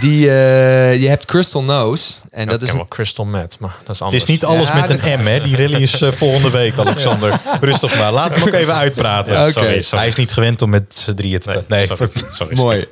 die, 0.00 0.28
eh, 0.30 1.00
je 1.02 1.08
hebt 1.08 1.24
Crystal 1.24 1.62
Nose. 1.62 2.12
En 2.30 2.48
Dat 2.48 2.62
is 2.62 2.68
een 2.70 2.76
wel 2.76 2.84
Crystal 2.88 3.24
Met, 3.24 3.56
maar 3.58 3.70
dat 3.70 3.80
is 3.80 3.86
Het 3.86 4.00
anders. 4.02 4.22
is 4.22 4.28
niet 4.28 4.44
alles 4.44 4.68
Ja, 4.68 4.74
met 4.74 4.88
dat- 4.88 5.00
een 5.02 5.22
M, 5.22 5.26
hè. 5.26 5.40
Die 5.42 5.56
rally 5.56 5.82
is 5.82 6.00
eh, 6.00 6.12
volgende 6.12 6.50
week, 6.50 6.78
Alexander. 6.78 7.40
Rustig 7.60 7.98
maar. 7.98 8.12
Laat 8.12 8.34
hem 8.34 8.42
ook 8.42 8.52
even 8.54 8.74
uitpraten. 8.74 9.34
Ja, 9.34 9.50
sorry, 9.50 9.82
sorry. 9.82 9.98
Hij 9.98 10.08
is 10.08 10.14
niet 10.16 10.32
gewend 10.32 10.62
om 10.62 10.70
met 10.70 10.84
z'n 11.04 11.14
drieën 11.14 11.40
te 11.40 11.48
Nee, 11.48 11.86
praten. 11.86 12.10
Nee, 12.12 12.14
sorry. 12.16 12.26
sorry 12.34 12.56
mooi. 12.56 12.86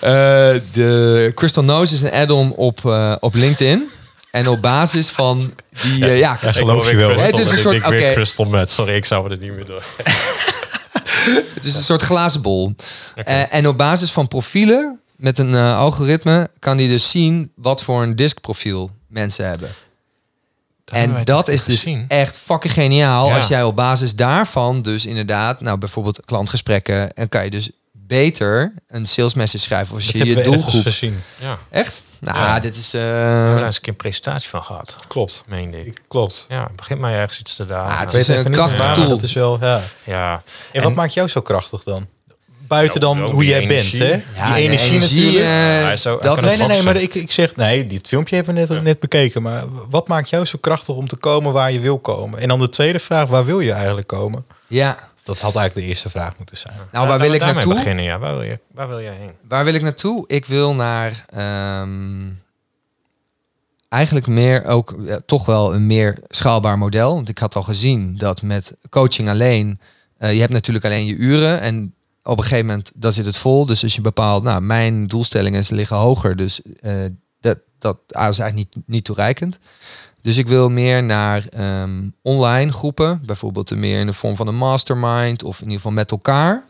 Eh, 0.00 0.10
de 0.72 1.32
Crystal 1.34 1.64
Nose 1.64 1.94
is 1.94 2.00
een 2.02 2.12
add-on 2.12 2.52
op, 2.54 2.86
eh, 2.86 3.14
op 3.20 3.34
LinkedIn. 3.34 3.88
En 4.30 4.48
op 4.48 4.62
basis 4.62 5.08
van 5.10 5.52
die... 5.82 5.98
ja, 6.06 6.36
Ja, 6.40 6.52
geloof 6.52 6.90
je 6.90 6.96
wel. 6.96 7.08
Het 7.20 7.38
is 7.38 7.48
een 7.48 7.54
Ik 7.54 7.60
soort- 7.62 7.84
oké. 7.86 8.10
Crystal 8.12 8.46
Met. 8.46 8.70
Sorry, 8.70 8.94
ik 8.94 9.04
zou 9.04 9.30
er 9.30 9.38
niet 9.40 9.52
meer 9.54 9.66
door. 9.66 9.82
Het 11.54 11.64
is 11.64 11.74
een 11.74 11.82
soort 11.82 12.02
glazen 12.02 12.42
bol. 12.42 12.74
Eh, 13.14 13.54
en 13.54 13.68
op 13.68 13.76
basis 13.76 14.10
van 14.10 14.28
profielen 14.28 15.00
met 15.16 15.38
een 15.38 15.54
eh, 15.54 15.78
algoritme 15.78 16.50
kan 16.58 16.78
hij 16.78 16.86
dus 16.86 17.10
zien 17.10 17.52
wat 17.54 17.82
voor 17.82 18.02
een 18.02 18.16
diskprofiel 18.16 18.90
mensen 19.06 19.46
hebben. 19.46 19.68
En 20.84 21.24
dat 21.24 21.48
is 21.48 21.64
dus 21.64 21.86
echt 22.08 22.38
fucking 22.38 22.72
geniaal 22.72 23.28
Ja. 23.28 23.36
als 23.36 23.46
jij 23.48 23.62
op 23.62 23.76
basis 23.76 24.14
daarvan 24.14 24.82
dus 24.82 25.06
inderdaad, 25.06 25.60
nou 25.60 25.78
bijvoorbeeld 25.78 26.24
klantgesprekken, 26.24 27.12
en 27.12 27.28
kan 27.28 27.44
je 27.44 27.50
dus 27.50 27.70
beter 28.08 28.72
een 28.88 29.06
sales 29.06 29.34
message 29.34 29.64
schrijven 29.64 29.94
als 29.94 30.06
dat 30.06 30.14
je 30.16 30.24
je 30.26 30.34
we 30.34 30.42
doelgroep. 30.42 30.82
gezien. 30.82 31.22
Ja, 31.40 31.58
Echt? 31.70 32.02
Nou, 32.20 32.36
Ja. 32.38 32.60
dit 32.60 32.76
is. 32.76 32.90
we 32.92 32.98
hebben 32.98 33.48
eh 33.50 33.54
daar 33.56 33.64
eens 33.64 33.74
een 33.76 33.80
keer 33.82 33.92
een 33.92 33.96
presentatie 33.98 34.48
van 34.48 34.62
gehad. 34.64 34.96
Klopt. 35.08 35.42
Meende 35.48 35.86
ik. 35.86 36.00
Klopt. 36.08 36.46
Ja, 36.48 36.68
begint 36.76 37.00
mij 37.00 37.14
ergens 37.14 37.40
iets 37.40 37.54
te 37.56 37.64
dagen. 37.64 37.88
Ah, 37.90 38.00
het 38.00 38.14
is 38.14 38.28
een 38.28 38.50
krachtig 38.50 38.92
tool. 38.92 39.08
Dat 39.08 39.22
is 39.22 39.32
wel, 39.32 39.58
ja. 39.60 39.80
ja. 40.04 40.42
En 40.72 40.82
wat 40.82 40.94
maakt 40.94 41.14
jou 41.14 41.28
zo 41.28 41.40
krachtig 41.40 41.82
dan? 41.82 42.06
Buiten 42.68 43.00
Ja, 43.00 43.06
dan 43.06 43.30
hoe 43.30 43.44
jij 43.44 43.60
energie. 43.60 43.98
bent, 43.98 44.24
hè? 44.34 44.40
ja, 44.42 44.54
die 44.54 44.62
energie, 44.64 44.98
natuurlijk. 44.98 45.44
hij 45.84 45.92
is 45.92 46.02
zo- 46.02 46.18
dat 46.18 46.40
Nee, 46.40 46.56
nee, 46.56 46.82
maar 46.82 46.96
ik, 46.96 47.14
ik 47.14 47.32
zeg, 47.32 47.56
nee, 47.56 47.84
dit 47.84 48.08
filmpje 48.08 48.36
hebben 48.36 48.54
we 48.54 48.60
net, 48.60 48.82
net 48.82 49.00
bekeken. 49.00 49.42
Maar 49.42 49.64
wat 49.90 50.08
maakt 50.08 50.28
jou 50.30 50.44
zo 50.44 50.58
krachtig 50.60 50.94
om 50.94 51.08
te 51.08 51.16
komen 51.16 51.52
waar 51.52 51.72
je 51.72 51.80
wil 51.80 51.98
komen? 51.98 52.38
En 52.40 52.48
dan 52.48 52.60
de 52.60 52.68
tweede 52.68 52.98
vraag, 52.98 53.28
waar 53.28 53.44
wil 53.44 53.60
je 53.60 53.72
eigenlijk 53.72 54.06
komen? 54.06 54.44
ja. 54.66 55.07
Dat 55.28 55.40
had 55.40 55.56
eigenlijk 55.56 55.86
de 55.86 55.92
eerste 55.92 56.10
vraag 56.10 56.38
moeten 56.38 56.56
zijn. 56.56 56.74
Nou, 56.92 57.08
waar 57.08 57.18
wil 57.18 57.32
ik 57.32 57.40
naartoe? 57.40 57.74
beginnen, 57.74 58.04
ja. 58.04 58.18
Waar 58.18 58.34
wil 58.34 58.42
je, 58.42 58.60
waar 58.72 58.88
wil 58.88 58.98
je 58.98 59.10
heen? 59.10 59.32
Waar 59.48 59.64
wil 59.64 59.74
ik 59.74 59.82
naartoe? 59.82 60.24
Ik 60.26 60.46
wil 60.46 60.74
naar 60.74 61.24
ehm, 61.28 62.28
eigenlijk 63.88 64.26
meer 64.26 64.64
ook 64.64 64.96
toch 65.26 65.46
wel 65.46 65.74
een 65.74 65.86
meer 65.86 66.18
schaalbaar 66.28 66.78
model. 66.78 67.14
Want 67.14 67.28
ik 67.28 67.38
had 67.38 67.54
al 67.54 67.62
gezien 67.62 68.16
dat 68.16 68.42
met 68.42 68.76
coaching 68.90 69.28
alleen, 69.28 69.80
eh, 70.16 70.32
je 70.32 70.40
hebt 70.40 70.52
natuurlijk 70.52 70.84
alleen 70.84 71.06
je 71.06 71.16
uren 71.16 71.60
en 71.60 71.94
op 72.22 72.38
een 72.38 72.44
gegeven 72.44 72.66
moment 72.66 72.90
dan 72.94 73.12
zit 73.12 73.24
het 73.24 73.38
vol. 73.38 73.66
Dus 73.66 73.82
als 73.82 73.94
je 73.94 74.00
bepaalt, 74.00 74.42
nou 74.42 74.60
mijn 74.60 75.06
doelstellingen 75.06 75.64
liggen 75.68 75.96
hoger, 75.96 76.36
dus 76.36 76.60
eh, 76.80 76.92
dat, 77.40 77.58
dat 77.78 77.98
ah, 78.10 78.28
is 78.28 78.38
eigenlijk 78.38 78.74
niet, 78.74 78.86
niet 78.86 79.04
toereikend. 79.04 79.58
Dus 80.28 80.36
ik 80.36 80.48
wil 80.48 80.70
meer 80.70 81.02
naar 81.02 81.46
ehm, 81.50 82.08
online 82.22 82.72
groepen, 82.72 83.20
bijvoorbeeld 83.26 83.76
meer 83.76 84.00
in 84.00 84.06
de 84.06 84.12
vorm 84.12 84.36
van 84.36 84.46
een 84.46 84.56
mastermind 84.56 85.42
of 85.42 85.56
in 85.56 85.62
ieder 85.62 85.76
geval 85.76 85.92
met 85.92 86.10
elkaar. 86.10 86.64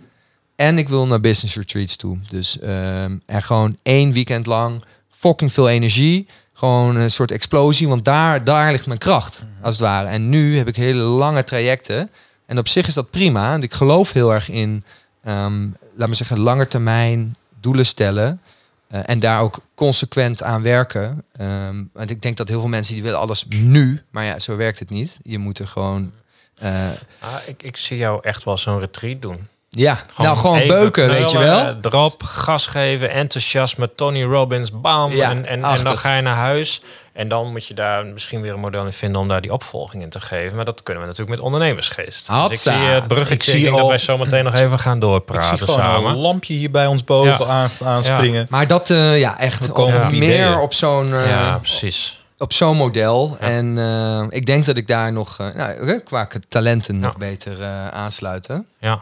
En 0.57 0.79
ik 0.79 0.89
wil 0.89 1.07
naar 1.07 1.21
business 1.21 1.57
retreats 1.57 1.97
toe. 1.97 2.19
Dus 2.29 2.59
ehm 2.59 3.17
er 3.27 3.43
gewoon 3.43 3.77
één 3.83 4.13
weekend 4.13 4.47
lang 4.47 4.83
fucking 5.09 5.53
veel 5.53 5.69
energie. 5.69 6.27
Gewoon 6.53 6.97
een 6.97 7.11
soort 7.11 7.31
explosie, 7.31 7.89
want 7.89 8.05
daar, 8.05 8.45
daar 8.45 8.73
ligt 8.73 8.87
mijn 8.87 8.99
kracht, 8.99 9.45
als 9.63 9.75
het 9.75 9.85
ware. 9.85 10.09
En 10.09 10.29
nu 10.29 10.57
heb 10.57 10.69
ik 10.69 10.77
hele 10.77 11.03
lange 11.03 11.45
trajecten. 11.45 12.11
En 12.47 12.59
op 12.59 12.69
zich 12.69 12.87
is 12.87 12.95
dat 12.95 13.11
prima. 13.11 13.53
En 13.53 13.63
ik 13.63 13.75
geloof 13.75 14.13
heel 14.13 14.35
erg 14.35 14.51
in, 14.51 14.85
ehm 15.23 15.69
laat 15.97 16.09
me 16.09 16.15
zeggen, 16.15 16.39
lange 16.39 16.69
termijn 16.69 17.37
doelen 17.61 17.87
stellen. 17.87 18.41
Eh, 18.89 19.01
en 19.05 19.19
daar 19.19 19.41
ook 19.41 19.59
consequent 19.75 20.43
aan 20.43 20.63
werken. 20.63 21.25
Ehm, 21.37 21.83
want 21.93 22.11
ik 22.11 22.23
denk 22.23 22.37
dat 22.37 22.49
heel 22.49 22.61
veel 22.61 22.69
mensen 22.69 22.95
die 22.95 23.03
willen 23.03 23.19
alles 23.19 23.45
nu. 23.49 24.03
Maar 24.11 24.25
ja, 24.25 24.39
zo 24.39 24.57
werkt 24.57 24.79
het 24.79 24.91
niet. 24.91 25.19
Je 25.23 25.39
moet 25.39 25.59
er 25.59 25.67
gewoon... 25.67 26.13
eh, 26.59 26.71
Ah, 27.19 27.35
ik, 27.47 27.63
ik 27.63 27.77
zie 27.77 27.97
jou 27.97 28.19
echt 28.23 28.45
wel 28.45 28.59
zo'n 28.59 28.79
retreat 28.79 29.23
doen. 29.23 29.49
ja, 29.71 29.99
nou 30.19 30.37
gewoon 30.37 30.67
beuken, 30.67 31.09
weet 31.09 31.31
je 31.31 31.39
wel. 31.39 31.81
Drop, 31.81 32.23
gas 32.23 32.67
geven, 32.67 33.11
enthousiasme, 33.11 33.95
Tony 33.95 34.23
Robbins, 34.25 34.71
bam. 34.81 35.13
Ja, 35.13 35.31
en, 35.31 35.47
en, 35.47 35.61
dan 35.61 35.99
ga 35.99 36.17
je 36.17 36.23
naar 36.23 36.37
huis. 36.37 36.83
En 37.19 37.29
dan 37.29 37.51
moet 37.51 37.67
je 37.67 37.75
daar 37.75 38.07
misschien 38.07 38.41
weer 38.41 38.53
een 38.53 38.61
model 38.61 38.85
in 38.85 38.93
vinden 38.93 39.21
om 39.21 39.29
daar 39.29 39.41
die 39.41 39.53
opvolging 39.53 40.03
in 40.03 40.09
te 40.09 40.21
geven. 40.21 40.57
Maar 40.57 40.65
dat 40.65 40.83
kunnen 40.83 41.03
we 41.03 41.09
natuurlijk 41.09 41.37
met 41.37 41.47
ondernemersgeest. 41.47 42.27
Dus 42.27 42.47
ik 42.49 42.55
zie 42.55 42.73
het 42.73 43.07
bruggetje. 43.07 43.35
Ik 43.35 43.43
Ik 43.43 43.43
zie 43.43 43.59
zie 43.59 43.71
dat 43.71 43.81
al- 43.81 43.89
wij 43.89 43.99
zo 43.99 44.19
meteen 44.19 44.45
nog 44.45 44.55
even 44.65 44.79
gaan 44.79 44.95
Ik 44.95 45.01
doorpraten 45.01 45.59
zie 45.59 45.67
gewoon 45.67 45.81
samen. 45.81 46.11
een 46.11 46.17
lampje 46.17 46.55
hier 46.55 46.71
bij 46.71 46.87
ons 46.87 47.05
boven 47.05 47.47
Ja. 47.47 47.53
aan, 47.53 47.71
aanspringen. 47.85 48.47
Maar 48.51 48.67
dat, 48.67 48.91
eh, 48.91 49.19
ja, 49.19 49.39
echt 49.39 49.67
We 49.67 49.73
komen 49.73 50.05
op 50.05 50.11
meer 50.13 50.59
op 50.61 50.75
zo'n 50.75 51.13
eh, 51.15 51.29
ja, 51.31 51.59
precies. 51.59 52.25
op 52.39 52.53
zo'n 52.53 52.77
model. 52.77 53.37
En 53.41 53.79
eh, 53.79 54.25
ik 54.29 54.47
denk 54.47 54.65
dat 54.65 54.77
ik 54.77 54.87
daar 54.87 55.13
nog, 55.13 55.39
nou, 55.55 55.99
qua 55.99 56.29
talenten 56.49 56.99
nog 56.99 57.17
beter 57.17 57.63
eh, 57.63 57.89
aansluiten. 57.89 58.67
Ja. 58.79 59.01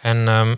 En 0.00 0.28
ehm, 0.28 0.54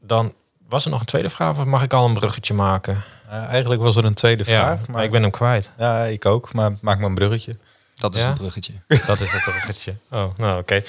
dan 0.00 0.32
was 0.68 0.84
er 0.84 0.90
nog 0.90 1.00
een 1.00 1.06
tweede 1.06 1.30
vraag 1.30 1.58
of 1.58 1.64
mag 1.64 1.82
ik 1.82 1.92
al 1.92 2.06
een 2.06 2.14
bruggetje 2.14 2.54
maken? 2.54 3.02
Eh, 3.28 3.44
eigenlijk 3.44 3.82
was 3.82 3.96
er 3.96 4.04
een 4.04 4.14
tweede 4.14 4.42
Ja, 4.46 4.62
vraag. 4.64 4.86
maar 4.88 5.04
ik 5.04 5.10
ben 5.10 5.22
hem 5.22 5.30
kwijt. 5.30 5.70
Ja, 5.78 6.04
ik 6.04 6.26
ook. 6.26 6.52
Maar 6.52 6.70
maak 6.80 6.98
maar 6.98 7.08
een 7.08 7.14
bruggetje. 7.14 7.56
Dat 7.96 8.14
is 8.14 8.20
Ja? 8.20 8.26
het 8.28 8.36
bruggetje. 8.38 8.72
Dat 9.06 9.20
is 9.20 9.32
het 9.32 9.42
bruggetje. 9.42 9.94
Oh, 10.10 10.38
nou 10.38 10.58
oké. 10.60 10.82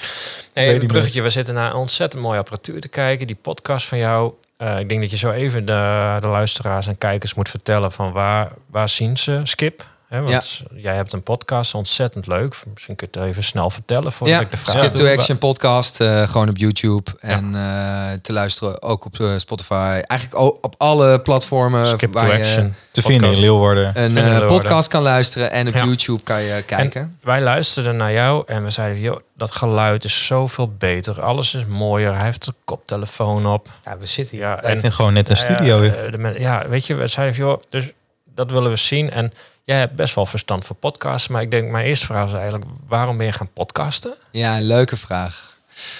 Nee, 0.54 0.72
het 0.72 0.86
bruggetje, 0.86 1.22
we 1.22 1.30
zitten 1.30 1.54
naar 1.54 1.70
een 1.70 1.76
ontzettend 1.76 2.22
mooie 2.22 2.38
apparatuur 2.38 2.80
te 2.80 2.88
kijken. 2.88 3.26
Die 3.26 3.36
podcast 3.36 3.86
van 3.86 3.98
jou. 3.98 4.32
Eh, 4.56 4.78
ik 4.78 4.88
denk 4.88 5.00
dat 5.00 5.10
je 5.10 5.16
zo 5.16 5.30
even 5.30 5.64
de, 5.64 6.16
de 6.20 6.26
luisteraars 6.26 6.86
en 6.86 6.98
kijkers 6.98 7.34
moet 7.34 7.48
vertellen 7.48 7.92
van 7.92 8.12
waar, 8.12 8.52
waar 8.66 8.88
zien 8.88 9.16
ze 9.16 9.40
Skip? 9.42 9.86
Hè, 10.08 10.22
want 10.22 10.62
jij 10.74 10.94
hebt 10.94 11.12
een 11.12 11.22
podcast, 11.22 11.74
ontzettend 11.74 12.26
leuk. 12.26 12.56
Misschien 12.72 12.94
kun 12.96 13.08
je 13.12 13.18
het 13.18 13.28
even 13.28 13.42
snel 13.42 13.70
vertellen 13.70 14.12
voordat 14.12 14.36
Ja, 14.36 14.42
ik 14.44 14.50
de 14.50 14.56
vraag 14.56 14.76
Skip 14.84 14.94
to 14.94 15.06
Action 15.06 15.38
podcast, 15.38 16.00
eh, 16.00 16.28
gewoon 16.28 16.48
op 16.48 16.56
YouTube. 16.56 17.10
En 17.20 17.54
eh, 17.54 18.12
te 18.22 18.32
luisteren 18.32 18.82
ook 18.82 19.04
op 19.04 19.20
eh, 19.20 19.30
Spotify. 19.36 20.00
Eigenlijk 20.02 20.62
op 20.64 20.74
alle 20.78 21.20
platformen 21.20 21.86
Skip 21.86 22.12
to 22.12 22.18
waar 22.20 22.28
je 22.28 22.38
Action. 22.44 22.74
Te 22.90 23.02
vinden 23.02 23.32
in. 23.32 23.40
Leeuwarden. 23.40 24.16
een 24.16 24.46
podcast 24.46 24.88
kan 24.88 25.02
luisteren. 25.02 25.50
En 25.50 25.68
op 25.68 25.74
Ja. 25.74 25.84
YouTube 25.84 26.22
kan 26.22 26.42
je 26.42 26.62
kijken. 26.62 27.16
Wij 27.22 27.40
luisterden 27.40 27.96
naar 27.96 28.12
jou 28.12 28.42
en 28.46 28.64
we 28.64 28.70
zeiden, 28.70 29.00
joh, 29.00 29.18
dat 29.36 29.50
geluid 29.50 30.04
is 30.04 30.26
zoveel 30.26 30.72
beter. 30.78 31.22
Alles 31.22 31.54
is 31.54 31.66
mooier. 31.66 32.16
Hij 32.16 32.24
heeft 32.24 32.46
een 32.46 32.54
koptelefoon 32.64 33.46
op. 33.46 33.68
Ja, 33.82 33.98
we 33.98 34.06
zitten 34.06 34.36
hier. 34.36 34.46
Ja, 34.46 34.58
Ja, 34.62 34.68
en 34.68 34.92
gewoon 34.92 35.12
net 35.12 35.28
een 35.28 35.36
ja, 35.36 35.42
studio. 35.42 35.82
Ja, 35.82 36.32
ja, 36.38 36.68
weet 36.68 36.86
je, 36.86 36.94
we 36.94 37.06
zeiden 37.06 37.36
joh, 37.36 37.62
dus 37.68 37.92
dat 38.36 38.50
willen 38.50 38.70
we 38.70 38.76
zien. 38.76 39.10
En 39.10 39.32
jij 39.64 39.78
hebt 39.78 39.94
best 39.94 40.14
wel 40.14 40.26
verstand 40.26 40.64
voor 40.64 40.76
podcasts. 40.76 41.28
Maar 41.28 41.42
ik 41.42 41.50
denk, 41.50 41.70
mijn 41.70 41.86
eerste 41.86 42.06
vraag 42.06 42.26
is 42.26 42.32
eigenlijk, 42.34 42.64
waarom 42.88 43.16
ben 43.16 43.26
je 43.26 43.32
gaan 43.32 43.52
podcasten? 43.52 44.14
Ja, 44.30 44.56
een 44.56 44.62
leuke 44.66 44.96
vraag. 44.96 45.54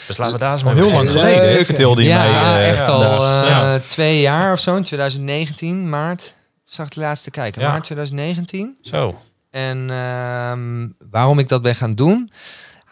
Dus 0.07 0.17
laten 0.17 0.35
we 0.35 0.41
daar 0.41 0.53
eens 0.53 0.65
Al 0.65 0.73
mee 0.73 0.83
heel 0.85 0.93
lang 0.93 1.11
geleden, 1.11 1.65
vertelde 1.65 2.03
je 2.03 2.09
ja, 2.09 2.19
mij. 2.19 2.29
eh, 2.63 2.69
echt 2.69 2.89
al 2.89 3.03
eh, 3.03 3.49
Ja. 3.49 3.79
twee 3.89 4.21
jaar 4.21 4.53
of 4.53 4.61
zo. 4.61 4.77
In 4.77 4.83
2019, 4.83 5.89
maart. 5.89 6.35
Zag 6.65 6.87
ik 6.87 6.93
het 6.95 7.03
laatste 7.03 7.31
kijken. 7.31 7.63
Ja. 7.63 7.69
Maart 7.71 7.85
2019. 7.85 8.77
Zo. 8.83 9.21
En 9.51 9.91
ehm, 9.91 10.87
waarom 11.11 11.39
ik 11.39 11.49
dat 11.49 11.63
ben 11.63 11.75
gaan 11.75 11.95
doen? 11.95 12.31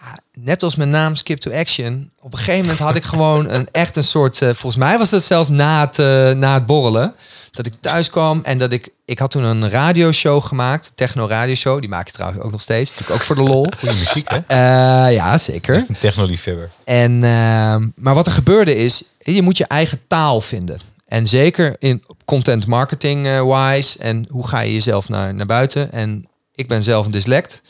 Ah, 0.03 0.13
Net 0.33 0.63
als 0.63 0.75
mijn 0.75 0.91
naam 0.91 1.17
Skip 1.17 1.39
to 1.39 1.51
Action. 1.53 2.11
Op 2.21 2.33
een 2.33 2.39
gegeven 2.39 2.61
moment 2.61 2.79
had 2.79 2.97
ik 2.97 3.05
gewoon 3.05 3.51
een 3.51 3.69
echt 3.73 3.97
een 3.97 4.05
soort. 4.05 4.43
eh, 4.43 4.49
volgens 4.49 4.77
mij 4.77 4.99
was 4.99 5.11
dat 5.11 5.23
zelfs 5.23 5.49
na 5.49 5.81
het, 5.91 5.97
na 6.37 6.55
het 6.55 6.67
borrelen. 6.67 7.15
Dat 7.55 7.67
ik 7.67 7.73
thuis 7.81 8.11
kwam 8.11 8.41
en 8.43 8.59
dat 8.59 8.73
ik. 8.73 8.89
Ik 9.05 9.19
had 9.19 9.31
toen 9.31 9.43
een 9.43 9.71
radioshow 9.71 10.43
gemaakt. 10.43 10.93
Techno 10.95 11.27
radioshow. 11.27 11.81
Die 11.81 11.89
maak 11.89 12.09
ik 12.09 12.15
trouwens 12.15 12.43
ook 12.43 12.51
nog 12.51 12.61
steeds. 12.61 12.91
Natuurlijk 12.91 13.21
ook 13.21 13.27
voor 13.27 13.37
de 13.37 13.43
lol. 13.43 13.67
Goede 13.79 13.95
muziek, 13.95 14.29
hè? 14.29 14.39
Eh, 14.47 15.15
ja, 15.15 15.39
zeker. 15.39 15.75
Echt 15.75 15.89
een 15.89 15.99
technoliefhebber. 15.99 16.71
En, 16.85 17.25
ehm, 17.25 17.89
maar 17.97 18.15
wat 18.15 18.27
er 18.27 18.33
gebeurde 18.33 18.77
is, 18.77 19.05
je 19.19 19.43
moet 19.43 19.57
je 19.57 19.67
eigen 19.67 20.01
taal 20.09 20.41
vinden. 20.41 20.81
En 21.07 21.27
zeker 21.27 21.77
in 21.79 22.05
content 22.25 22.67
marketing 22.67 23.27
eh, 23.27 23.43
wise. 23.43 23.99
En 23.99 24.27
hoe 24.31 24.49
ga 24.49 24.61
je 24.61 24.73
jezelf 24.73 25.09
naar, 25.09 25.35
naar 25.35 25.47
buiten? 25.47 25.93
En 25.93 26.29
ik 26.55 26.69
ben 26.69 26.83
zelf 26.83 27.07
een 27.07 27.13
dyslect. 27.13 27.63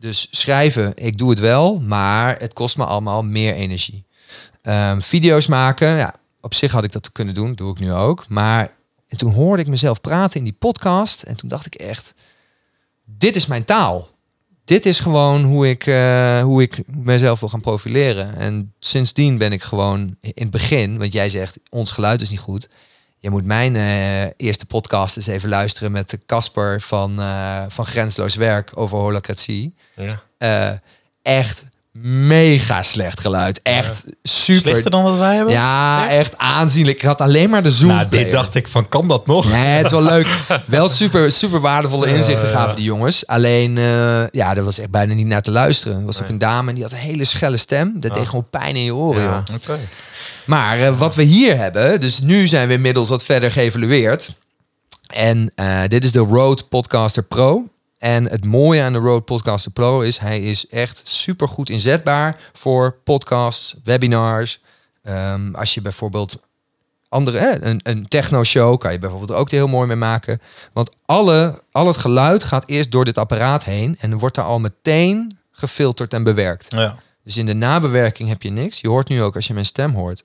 Dus 0.00 0.28
schrijven, 0.30 0.92
ik 0.94 1.18
doe 1.18 1.30
het 1.30 1.38
wel. 1.38 1.80
Maar 1.80 2.36
het 2.38 2.52
kost 2.52 2.76
me 2.76 2.84
allemaal 2.84 3.22
meer 3.22 3.54
energie. 3.54 4.04
Ehm, 4.62 5.00
video's 5.00 5.46
maken, 5.46 5.88
ja, 5.88 6.14
op 6.40 6.54
zich 6.54 6.72
had 6.72 6.84
ik 6.84 6.92
dat 6.92 7.12
kunnen 7.12 7.34
doen. 7.34 7.52
Doe 7.52 7.72
ik 7.72 7.78
nu 7.78 7.92
ook. 7.92 8.24
Maar 8.28 8.74
en 9.08 9.16
toen 9.16 9.32
hoorde 9.32 9.62
ik 9.62 9.68
mezelf 9.68 10.00
praten 10.00 10.38
in 10.38 10.44
die 10.44 10.56
podcast. 10.58 11.22
En 11.22 11.36
toen 11.36 11.48
dacht 11.48 11.66
ik 11.66 11.74
echt, 11.74 12.14
dit 13.04 13.36
is 13.36 13.46
mijn 13.46 13.64
taal 13.64 14.14
dit 14.66 14.86
is 14.86 15.00
gewoon 15.00 15.42
hoe 15.42 15.68
ik, 15.68 15.86
eh, 15.86 16.42
hoe 16.42 16.62
ik 16.62 16.82
mezelf 16.86 17.40
wil 17.40 17.48
gaan 17.48 17.60
profileren. 17.60 18.36
En 18.36 18.72
sindsdien 18.78 19.38
ben 19.38 19.52
ik 19.52 19.62
gewoon 19.62 20.16
in 20.20 20.32
het 20.34 20.50
begin, 20.50 20.98
want 20.98 21.12
jij 21.12 21.28
zegt 21.28 21.58
ons 21.70 21.90
geluid 21.90 22.20
is 22.20 22.30
niet 22.30 22.38
goed. 22.38 22.68
Je 23.18 23.30
moet 23.30 23.44
mijn 23.44 23.76
eh, 23.76 24.22
eerste 24.36 24.66
podcast 24.66 25.16
eens 25.16 25.26
even 25.26 25.48
luisteren 25.48 25.92
met 25.92 26.10
de 26.10 26.18
Casper 26.26 26.80
van, 26.80 27.20
eh, 27.20 27.62
van 27.68 27.86
Grensloos 27.86 28.34
Werk 28.34 28.70
over 28.74 28.98
holacratie. 28.98 29.74
Ja. 29.96 30.80
Echt 31.22 31.68
mega 32.02 32.82
slecht 32.82 33.20
geluid. 33.20 33.60
Echt 33.62 34.04
super. 34.22 34.70
Slechter 34.70 34.90
dan 34.90 35.02
wat 35.02 35.16
wij 35.16 35.34
hebben? 35.34 35.52
Ja, 35.54 36.08
echt 36.10 36.38
aanzienlijk. 36.38 36.96
Ik 36.98 37.04
had 37.04 37.20
alleen 37.20 37.50
maar 37.50 37.62
de 37.62 37.70
zoom. 37.70 37.88
Nou, 37.90 38.08
dit 38.08 38.30
dacht 38.30 38.54
ik 38.54 38.68
van, 38.68 38.88
kan 38.88 39.08
dat 39.08 39.26
nog? 39.26 39.50
Nee, 39.50 39.58
het 39.76 39.84
is 39.86 39.90
wel 39.90 40.02
leuk. 40.02 40.26
Wel 40.66 40.88
super, 40.88 41.30
super 41.32 41.60
waardevolle 41.60 42.06
inzichten 42.06 42.48
Ja, 42.48 42.54
gaven 42.54 42.76
die 42.76 42.84
jongens. 42.84 43.26
Alleen, 43.26 43.78
eh, 43.78 44.26
ja, 44.30 44.56
er 44.56 44.64
was 44.64 44.78
echt 44.78 44.90
bijna 44.90 45.14
niet 45.14 45.26
naar 45.26 45.42
te 45.42 45.50
luisteren. 45.50 45.98
Er 45.98 46.04
was 46.06 46.22
ook 46.22 46.28
een 46.28 46.38
dame 46.38 46.68
en 46.68 46.74
die 46.74 46.82
had 46.84 46.92
een 46.92 46.98
hele 46.98 47.24
schelle 47.24 47.56
stem. 47.56 47.92
Dat 48.00 48.10
Ah. 48.10 48.16
deed 48.16 48.26
gewoon 48.28 48.46
pijn 48.50 48.76
in 48.76 48.84
je 48.84 48.94
oren. 48.94 49.22
Ja. 49.22 49.42
Oké. 49.54 49.78
Maar 50.44 50.78
eh, 50.80 50.98
wat 50.98 51.14
we 51.14 51.22
hier 51.22 51.56
hebben, 51.56 52.00
dus 52.00 52.20
nu 52.20 52.46
zijn 52.46 52.68
we 52.68 52.74
inmiddels 52.74 53.08
wat 53.08 53.24
verder 53.24 53.52
geëvalueerd. 53.52 54.30
En 55.06 55.50
eh, 55.54 55.80
dit 55.88 56.04
is 56.04 56.12
de 56.12 56.18
Rode 56.18 56.62
Podcaster 56.62 57.22
Pro. 57.22 57.64
En 57.98 58.24
het 58.30 58.44
mooie 58.44 58.82
aan 58.82 58.92
de 58.92 58.98
Rode 58.98 59.24
Podcaster 59.24 59.70
Pro 59.70 60.00
is, 60.00 60.18
hij 60.18 60.42
is 60.42 60.68
echt 60.68 61.00
super 61.04 61.48
goed 61.48 61.70
inzetbaar 61.70 62.40
voor 62.52 62.96
podcasts, 63.04 63.76
webinars. 63.84 64.60
Ehm, 65.02 65.54
als 65.54 65.74
je 65.74 65.82
bijvoorbeeld 65.82 66.46
andere, 67.08 67.58
een, 67.64 67.80
een 67.82 68.08
techno-show 68.08 68.78
kan 68.78 68.92
je 68.92 68.98
bijvoorbeeld 68.98 69.32
ook 69.38 69.48
er 69.48 69.54
heel 69.54 69.66
mooi 69.66 69.86
mee 69.86 69.96
maken. 69.96 70.40
Want 70.72 70.90
alle, 71.04 71.62
al 71.70 71.86
het 71.86 71.96
geluid 71.96 72.42
gaat 72.42 72.68
eerst 72.68 72.90
door 72.90 73.04
dit 73.04 73.18
apparaat 73.18 73.64
heen 73.64 73.96
en 74.00 74.18
wordt 74.18 74.34
daar 74.34 74.44
al 74.44 74.58
meteen 74.58 75.38
gefilterd 75.50 76.14
en 76.14 76.22
bewerkt. 76.22 76.72
Ja. 76.72 76.96
Dus 77.24 77.36
in 77.36 77.46
de 77.46 77.54
nabewerking 77.54 78.28
heb 78.28 78.42
je 78.42 78.50
niks. 78.50 78.80
Je 78.80 78.88
hoort 78.88 79.08
nu 79.08 79.22
ook 79.22 79.34
als 79.34 79.46
je 79.46 79.52
mijn 79.52 79.66
stem 79.66 79.94
hoort. 79.94 80.18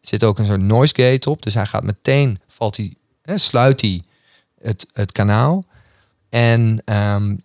Er 0.00 0.08
zit 0.08 0.24
ook 0.24 0.38
een 0.38 0.46
soort 0.46 0.60
noise 0.60 0.94
gate 0.96 1.30
op. 1.30 1.42
Dus 1.42 1.54
hij 1.54 1.66
gaat 1.66 1.82
meteen, 1.82 2.40
valt 2.48 2.76
hij, 2.76 2.94
hè, 3.22 3.38
sluit 3.38 3.80
hij 3.80 4.02
het, 4.60 4.86
het 4.92 5.12
kanaal. 5.12 5.64
En 6.36 6.82
ehm, 6.84 7.36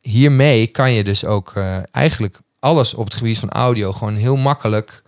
hiermee 0.00 0.66
kan 0.66 0.92
je 0.92 1.04
dus 1.04 1.24
ook 1.24 1.52
eh, 1.54 1.76
eigenlijk 1.90 2.38
alles 2.58 2.94
op 2.94 3.04
het 3.04 3.14
gebied 3.14 3.38
van 3.38 3.50
audio 3.50 3.92
gewoon 3.92 4.16
heel 4.16 4.36
makkelijk 4.36 5.02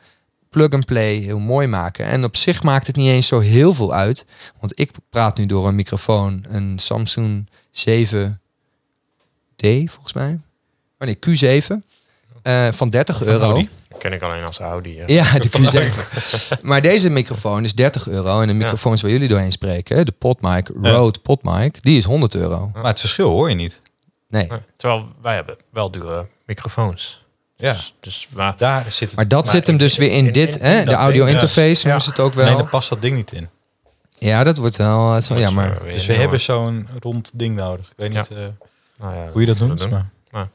plug 0.48 0.70
and 0.70 0.86
play 0.86 1.14
heel 1.16 1.38
mooi 1.38 1.66
maken. 1.66 2.04
En 2.06 2.24
op 2.24 2.36
zich 2.36 2.62
maakt 2.62 2.86
het 2.86 2.96
niet 2.96 3.08
eens 3.08 3.26
zo 3.26 3.40
heel 3.40 3.74
veel 3.74 3.94
uit. 3.94 4.24
Want 4.60 4.80
ik 4.80 4.90
praat 5.10 5.38
nu 5.38 5.46
door 5.46 5.68
een 5.68 5.74
microfoon, 5.74 6.44
een 6.48 6.78
Samsung 6.78 7.48
7D 7.70 8.36
volgens 9.84 10.12
mij. 10.12 10.40
Oh 10.98 11.08
nee, 11.08 11.18
Q7. 11.26 11.74
eh, 12.42 12.68
van 12.72 12.88
30 12.88 13.22
euro. 13.22 13.44
Audi. 13.44 13.68
Ken 13.98 14.12
ik 14.12 14.22
alleen 14.22 14.46
als 14.46 14.58
Audi. 14.58 14.98
hè. 14.98 15.04
Ja, 15.06 15.38
de 15.38 15.48
Q7. 15.50 16.60
maar 16.68 16.82
deze 16.82 17.10
microfoon 17.10 17.64
is 17.64 17.74
30 17.74 18.08
euro. 18.08 18.40
En 18.40 18.46
de 18.48 18.52
Ja. 18.54 18.58
microfoons 18.58 19.02
waar 19.02 19.10
jullie 19.10 19.28
doorheen 19.28 19.52
spreken, 19.52 20.04
de 20.06 20.12
Podmic, 20.12 20.70
Ja. 20.82 20.90
Rode 20.90 21.18
Podmic, 21.18 21.82
die 21.82 21.98
is 21.98 22.04
100 22.04 22.34
euro. 22.34 22.70
Maar 22.74 22.84
het 22.84 23.00
verschil 23.00 23.30
hoor 23.30 23.48
je 23.48 23.54
niet. 23.54 23.80
Nee. 24.28 24.46
Nee, 24.48 24.58
Terwijl 24.76 25.06
wij 25.22 25.34
hebben 25.34 25.56
wel 25.72 25.90
dure 25.90 26.26
microfoons. 26.46 27.24
Ja. 27.56 27.72
Dus, 27.72 27.94
dus 28.00 28.28
maar, 28.30 28.54
Daar 28.56 28.84
zit 28.88 29.00
het. 29.08 29.16
Maar 29.16 29.28
dat 29.28 29.44
Maar 29.44 29.54
zit 29.54 29.66
hem 29.66 29.74
in- 29.74 29.80
dus 29.80 29.96
weer 29.96 30.10
in, 30.12 30.26
in- 30.26 30.32
dit, 30.32 30.56
in- 30.56 30.64
hè, 30.66 30.78
in 30.78 30.84
de 30.84 30.92
audio 30.92 31.24
ding, 31.24 31.36
ja. 31.36 31.42
interface 31.42 31.88
Ja. 31.88 31.98
ze 32.00 32.10
het 32.10 32.18
ook 32.20 32.34
wel. 32.34 32.44
Nee, 32.46 32.54
daar 32.56 32.66
past 32.68 32.88
dat 32.88 33.02
ding 33.02 33.16
niet 33.16 33.32
in. 33.32 33.48
Ja, 34.18 34.44
dat 34.44 34.56
wordt 34.56 34.76
wel, 34.76 35.12
het 35.12 35.22
is 35.22 35.28
wel 35.28 35.38
jammer. 35.38 35.68
Dus 35.68 35.80
we 35.84 35.96
jammer. 35.96 36.18
hebben 36.18 36.40
zo'n 36.40 36.88
rond 37.00 37.30
ding 37.34 37.56
nodig. 37.56 37.86
Ik 37.86 37.92
weet 37.96 38.12
Ja. 38.12 38.18
niet 38.20 38.30
eh, 38.30 38.44
Nou 38.98 39.14
ja, 39.14 39.28
hoe 39.32 39.40
je 39.40 39.46
dat 39.46 39.56
zullen 39.58 39.76
noemt. 39.76 39.90
Maar 39.90 40.48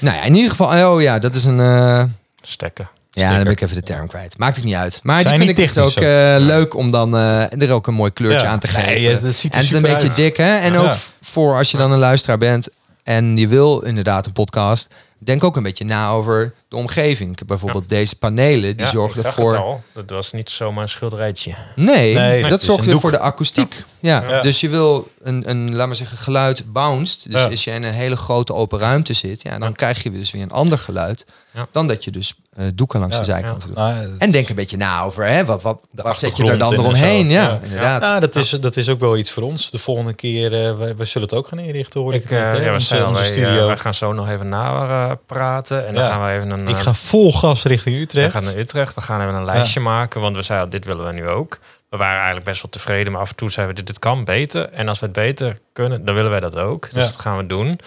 Nou 0.00 0.16
ja, 0.16 0.22
in 0.22 0.34
ieder 0.34 0.50
geval, 0.50 0.92
oh 0.94 1.02
ja, 1.02 1.18
dat 1.18 1.34
is 1.34 1.44
een... 1.44 1.60
eh, 1.60 2.04
Stekken. 2.50 2.88
ja, 3.10 3.28
dan 3.34 3.42
ben 3.42 3.52
ik 3.52 3.60
even 3.60 3.76
de 3.76 3.82
term 3.82 4.06
kwijt. 4.06 4.38
Maakt 4.38 4.56
het 4.56 4.64
niet 4.64 4.74
uit. 4.74 5.00
Maar 5.02 5.20
Zijn 5.20 5.36
die 5.38 5.46
vind 5.46 5.58
ik 5.58 5.64
dus 5.74 5.78
ook 5.78 5.90
technisch 5.90 6.12
eh, 6.12 6.36
leuk 6.46 6.74
om 6.74 6.90
dan 6.90 7.16
eh, 7.16 7.62
er 7.62 7.72
ook 7.72 7.86
een 7.86 7.94
mooi 7.94 8.12
kleurtje 8.12 8.46
Ja. 8.46 8.52
aan 8.52 8.58
te 8.58 8.68
Nee, 8.72 8.84
geven. 8.84 9.26
het 9.26 9.36
ziet 9.36 9.52
er 9.54 9.60
en 9.60 9.66
het 9.66 9.74
een 9.74 9.82
beetje 9.82 10.08
uit. 10.08 10.16
dik, 10.16 10.36
hè? 10.36 10.56
En 10.56 10.72
Ja. 10.72 10.78
ook 10.78 10.94
voor 11.20 11.56
als 11.56 11.70
je 11.70 11.76
dan 11.76 11.92
een 11.92 11.98
luisteraar 11.98 12.38
bent 12.38 12.68
en 13.02 13.36
je 13.36 13.48
wil 13.48 13.80
inderdaad 13.80 14.26
een 14.26 14.32
podcast, 14.32 14.94
denk 15.18 15.44
ook 15.44 15.56
een 15.56 15.62
beetje 15.62 15.84
na 15.84 16.08
over 16.10 16.54
de 16.68 16.76
omgeving. 16.76 17.32
Ik 17.32 17.38
heb 17.38 17.48
bijvoorbeeld 17.48 17.88
deze 17.88 18.16
panelen, 18.18 18.76
die 18.76 18.84
Ja, 18.86 18.90
zorgen 18.92 19.24
ervoor. 19.24 19.80
Dat 19.94 20.10
was 20.10 20.32
niet 20.32 20.50
zomaar 20.50 20.82
een 20.82 20.88
schilderijtje. 20.88 21.54
Nee, 21.74 22.48
dat 22.48 22.62
zorgt 22.62 22.84
weer 22.84 23.00
voor 23.00 23.10
de 23.10 23.18
akoestiek. 23.18 23.84
Ja. 24.00 24.24
Ja. 24.28 24.40
dus 24.42 24.60
je 24.60 24.68
wil 24.68 25.08
een, 25.22 25.50
een, 25.50 25.74
laat 25.76 25.86
maar 25.86 25.96
zeggen, 25.96 26.18
geluid 26.18 26.72
bounced. 26.72 27.22
Dus 27.32 27.42
Ja. 27.42 27.48
als 27.48 27.64
je 27.64 27.70
in 27.70 27.82
een 27.82 27.92
hele 27.92 28.16
grote 28.16 28.54
open 28.54 28.78
ruimte 28.78 29.12
zit, 29.12 29.42
ja, 29.42 29.58
dan 29.58 29.68
Ja. 29.68 29.74
krijg 29.74 30.02
je 30.02 30.10
dus 30.10 30.30
weer 30.30 30.42
een 30.42 30.50
ander 30.50 30.78
geluid 30.78 31.26
Ja. 31.52 31.66
dan 31.72 31.86
dat 31.86 32.04
je 32.04 32.10
dus 32.10 32.34
eh, 32.56 32.64
doeken 32.74 33.00
langs 33.00 33.14
Ja, 33.16 33.20
de 33.22 33.28
zijkant 33.28 33.60
ja. 33.62 33.66
doet. 33.66 33.76
nou, 33.76 33.94
En 34.18 34.30
denk 34.30 34.48
een 34.48 34.54
beetje 34.54 34.76
na 34.76 35.02
over, 35.02 35.24
hè, 35.24 35.44
wat, 35.44 35.62
wat, 35.62 35.80
wat 35.90 36.18
zet 36.18 36.36
je 36.36 36.50
er 36.50 36.58
dan 36.58 36.72
eromheen? 36.72 37.28
Ja, 37.30 37.42
Ja. 37.42 37.60
inderdaad. 37.62 38.02
Ja, 38.02 38.20
dat 38.20 38.36
is, 38.36 38.50
dat 38.50 38.76
is 38.76 38.88
ook 38.88 39.00
wel 39.00 39.16
iets 39.16 39.30
voor 39.30 39.42
ons. 39.42 39.70
De 39.70 39.78
volgende 39.78 40.12
keer, 40.14 40.52
eh 40.66 40.76
wij, 40.78 40.96
wij 40.96 41.06
zullen 41.06 41.28
het 41.28 41.36
ook 41.36 41.46
gaan 41.48 41.58
inrichten, 41.58 42.00
hoor 42.00 42.14
ik, 42.14 42.22
Ik, 42.24 42.30
net, 42.30 42.42
eh, 42.44 42.50
hè, 42.50 42.56
ja, 42.56 42.64
we 42.64 42.72
onze- 42.72 42.86
zijn 42.86 43.02
al, 43.02 43.08
onze 43.08 43.20
wij, 43.22 43.30
studio. 43.30 43.60
eh, 43.60 43.66
wij 43.66 43.76
gaan 43.76 43.94
zo 43.94 44.12
nog 44.12 44.28
even 44.28 44.48
na 44.48 44.88
eh, 45.08 45.16
praten. 45.26 45.86
En 45.86 45.94
dan 45.94 46.04
gaan 46.04 46.26
we 46.26 46.32
even 46.32 46.48
een... 46.58 46.68
ik 46.68 46.76
eh, 46.76 46.82
ga 46.82 46.94
vol 46.94 47.32
gas 47.32 47.62
richting 47.62 47.94
we 47.96 48.00
Utrecht. 48.00 48.32
gaan 48.32 48.44
naar 48.44 48.56
Utrecht. 48.56 48.94
Dan 48.94 49.04
gaan 49.04 49.18
we 49.18 49.24
even 49.24 49.36
een 49.36 49.44
lijstje 49.44 49.80
maken. 49.80 50.20
Want 50.20 50.36
we 50.36 50.42
zeiden, 50.42 50.70
dit 50.70 50.84
willen 50.84 51.06
we 51.06 51.12
nu 51.12 51.28
ook. 51.28 51.58
we 51.90 51.96
waren 51.96 52.16
eigenlijk 52.16 52.44
best 52.46 52.62
wel 52.62 52.70
tevreden, 52.70 53.12
maar 53.12 53.20
af 53.20 53.30
en 53.30 53.36
toe 53.36 53.50
zeiden 53.50 53.74
we, 53.76 53.82
dit, 53.82 53.90
dit 53.94 54.02
kan 54.04 54.24
beter. 54.24 54.68
En 54.72 54.88
als 54.88 54.98
we 54.98 55.06
het 55.06 55.14
beter 55.14 55.58
kunnen, 55.72 56.04
dan 56.04 56.14
willen 56.14 56.30
wij 56.30 56.40
dat 56.40 56.56
ook. 56.56 56.82
Dus 56.92 57.02
Ja. 57.04 57.10
dat 57.10 57.20
gaan 57.20 57.36
we 57.36 57.46
doen. 57.46 57.80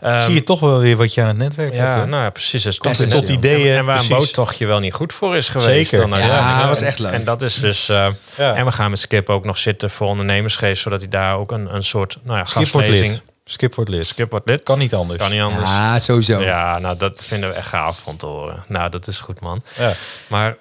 Ehm, 0.00 0.20
Zie 0.20 0.34
je 0.34 0.42
toch 0.42 0.60
wel 0.60 0.78
weer 0.78 0.96
wat 0.96 1.14
je 1.14 1.20
aan 1.20 1.28
het 1.28 1.36
netwerk 1.36 1.72
hebt. 1.74 1.92
ja, 1.92 1.98
hè? 2.00 2.06
nou 2.06 2.22
ja, 2.22 2.30
precies. 2.30 2.62
Dus 2.62 2.78
Komt 2.78 2.98
het 2.98 3.10
tot 3.10 3.28
ideeën, 3.28 3.76
En 3.76 3.84
waar 3.84 4.00
een 4.00 4.08
boottochtje 4.08 4.66
wel 4.66 4.78
niet 4.78 4.94
goed 4.94 5.12
voor 5.12 5.36
is 5.36 5.48
geweest. 5.48 5.90
Zeker. 5.90 6.08
Dan 6.08 6.18
Ja, 6.18 6.24
uiteindelijk. 6.24 6.68
was 6.68 6.80
echt 6.80 6.98
leuk. 6.98 7.12
En 7.12 7.24
dat 7.24 7.42
is 7.42 7.54
dus... 7.54 7.88
eh, 7.88 8.08
Ja. 8.36 8.54
En 8.54 8.64
we 8.64 8.72
gaan 8.72 8.90
met 8.90 8.98
Skip 8.98 9.28
ook 9.28 9.44
nog 9.44 9.58
zitten 9.58 9.90
voor 9.90 10.06
ondernemersgeest, 10.08 10.82
zodat 10.82 11.00
hij 11.00 11.08
daar 11.08 11.36
ook 11.36 11.50
een, 11.52 11.74
een 11.74 11.84
soort 11.84 12.18
nou 12.22 12.38
ja, 12.54 12.80
lid. 12.80 13.22
Skip 13.48 13.74
wordt 13.74 13.90
lid. 13.90 14.06
Skip 14.06 14.30
wordt 14.30 14.46
lid. 14.48 14.62
Kan 14.62 14.78
niet 14.78 14.94
anders. 14.94 15.20
Kan 15.20 15.30
niet 15.30 15.40
anders. 15.40 15.70
Ja, 15.70 15.98
sowieso. 15.98 16.40
Ja, 16.40 16.78
nou 16.78 16.96
dat 16.96 17.24
vinden 17.24 17.48
we 17.48 17.54
echt 17.54 17.68
gaaf 17.68 18.06
om 18.06 18.16
te 18.16 18.26
horen. 18.26 18.64
Nou, 18.68 18.90
dat 18.90 19.06
is 19.06 19.20
goed 19.20 19.40
man. 19.40 19.62
Ja. 19.78 19.92
Maar 20.26 20.56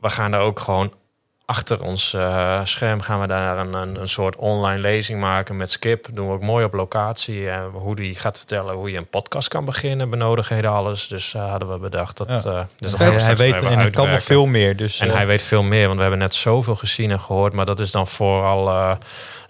we 0.00 0.10
gaan 0.10 0.30
daar 0.30 0.40
ook 0.40 0.60
gewoon 0.60 0.92
achter 1.44 1.82
ons 1.82 2.14
eh, 2.14 2.60
scherm 2.64 3.00
gaan 3.00 3.20
we 3.20 3.26
daar 3.26 3.58
een, 3.58 3.74
een, 3.74 4.00
een 4.00 4.08
soort 4.08 4.36
online 4.36 4.80
lezing 4.80 5.20
maken 5.20 5.56
met 5.56 5.70
Skip. 5.70 6.06
Doen 6.12 6.26
we 6.26 6.32
ook 6.32 6.42
mooi 6.42 6.64
op 6.64 6.72
locatie. 6.72 7.48
eh, 7.50 7.60
hoe 7.72 7.96
die 7.96 8.14
gaat 8.14 8.36
vertellen 8.36 8.74
hoe 8.74 8.90
je 8.90 8.96
een 8.98 9.08
podcast 9.08 9.48
kan 9.48 9.64
beginnen, 9.64 10.10
benodigdheden, 10.10 10.70
alles. 10.70 11.08
Dus 11.08 11.34
eh, 11.34 11.50
hadden 11.50 11.72
we 11.72 11.78
bedacht 11.78 12.16
dat. 12.16 12.28
Ja. 12.28 12.34
eh, 12.50 12.60
dus 12.76 12.90
dat 12.90 13.00
hij, 13.00 13.10
hij 13.20 13.36
weet 13.36 13.62
en 13.62 13.78
hij 13.78 13.90
kan 13.90 14.10
nog 14.10 14.22
veel 14.22 14.46
meer. 14.46 14.76
Dus, 14.76 14.98
En 15.00 15.10
hij 15.10 15.26
weet 15.26 15.42
veel 15.42 15.62
meer, 15.62 15.84
want 15.84 15.94
we 15.96 16.02
hebben 16.02 16.20
net 16.20 16.34
zoveel 16.34 16.76
gezien 16.76 17.10
en 17.10 17.20
gehoord. 17.20 17.52
Maar 17.52 17.66
dat 17.66 17.80
is 17.80 17.90
dan 17.90 18.06
voor 18.08 18.44
alle 18.44 18.98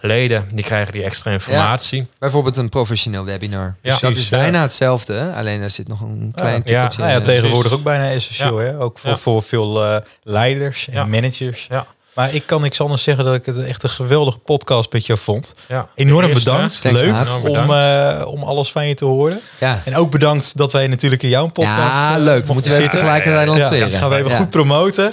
leden, 0.01 0.47
die 0.51 0.63
krijgen 0.63 0.91
die 0.93 1.03
extra 1.03 1.31
informatie. 1.31 2.07
Bijvoorbeeld 2.19 2.57
een 2.57 2.69
professioneel 2.69 3.25
webinar. 3.25 3.75
Dus 3.81 3.93
Ja. 3.93 4.07
dat 4.07 4.15
is 4.17 4.29
bijna 4.29 4.61
hetzelfde. 4.61 5.13
hè? 5.13 5.33
Alleen 5.33 5.61
er 5.61 5.69
zit 5.69 5.87
nog 5.87 6.01
een 6.01 6.31
klein 6.35 6.55
Ja. 6.55 6.61
tikkeltje 6.61 6.99
nou 6.99 7.11
ja, 7.11 7.17
in. 7.17 7.23
tegenwoordig 7.23 7.71
ook 7.73 7.83
bijna 7.83 8.09
essentieel. 8.09 8.57
Hè? 8.57 8.79
Ook 8.79 8.99
voor, 8.99 9.09
Ja. 9.09 9.17
voor 9.17 9.43
veel 9.43 9.83
eh, 9.85 9.95
leiders 10.23 10.87
en 10.87 10.93
Ja. 10.93 11.05
managers. 11.05 11.67
Ja, 11.69 11.85
Maar 12.13 12.33
ik 12.33 12.43
kan 12.45 12.61
niks 12.61 12.81
anders 12.81 13.03
zeggen 13.03 13.25
dat 13.25 13.35
ik 13.35 13.45
het 13.45 13.63
echt 13.63 13.83
een 13.83 13.89
geweldige 13.89 14.37
podcast 14.37 14.91
met 14.93 15.05
jou 15.05 15.19
vond. 15.19 15.53
ja. 15.67 15.87
Enorm 15.95 16.25
eerste, 16.29 16.43
bedankt. 16.51 16.81
Thanks, 16.81 16.99
Leuk 16.99 17.11
maat. 17.11 17.41
Om, 17.43 17.71
eh, 17.73 18.27
om 18.27 18.43
alles 18.43 18.71
van 18.71 18.87
je 18.87 18.93
te 18.93 19.05
horen. 19.05 19.39
Ja, 19.59 19.81
En 19.85 19.95
ook 19.95 20.11
bedankt 20.11 20.57
dat 20.57 20.71
wij 20.71 20.87
natuurlijk 20.87 21.23
in 21.23 21.29
jouw 21.29 21.47
podcast 21.47 21.77
ja 21.99 22.15
eh, 22.15 22.21
leuk. 22.21 22.47
Moeten 22.47 22.71
we 22.71 22.77
even 22.77 22.89
tegelijkertijd 22.89 23.47
lanceren. 23.47 23.89
Ja, 23.91 23.97
gaan 23.97 24.09
we 24.09 24.15
even 24.17 24.29
Ja. 24.29 24.37
goed 24.37 24.49
promoten. 24.49 25.09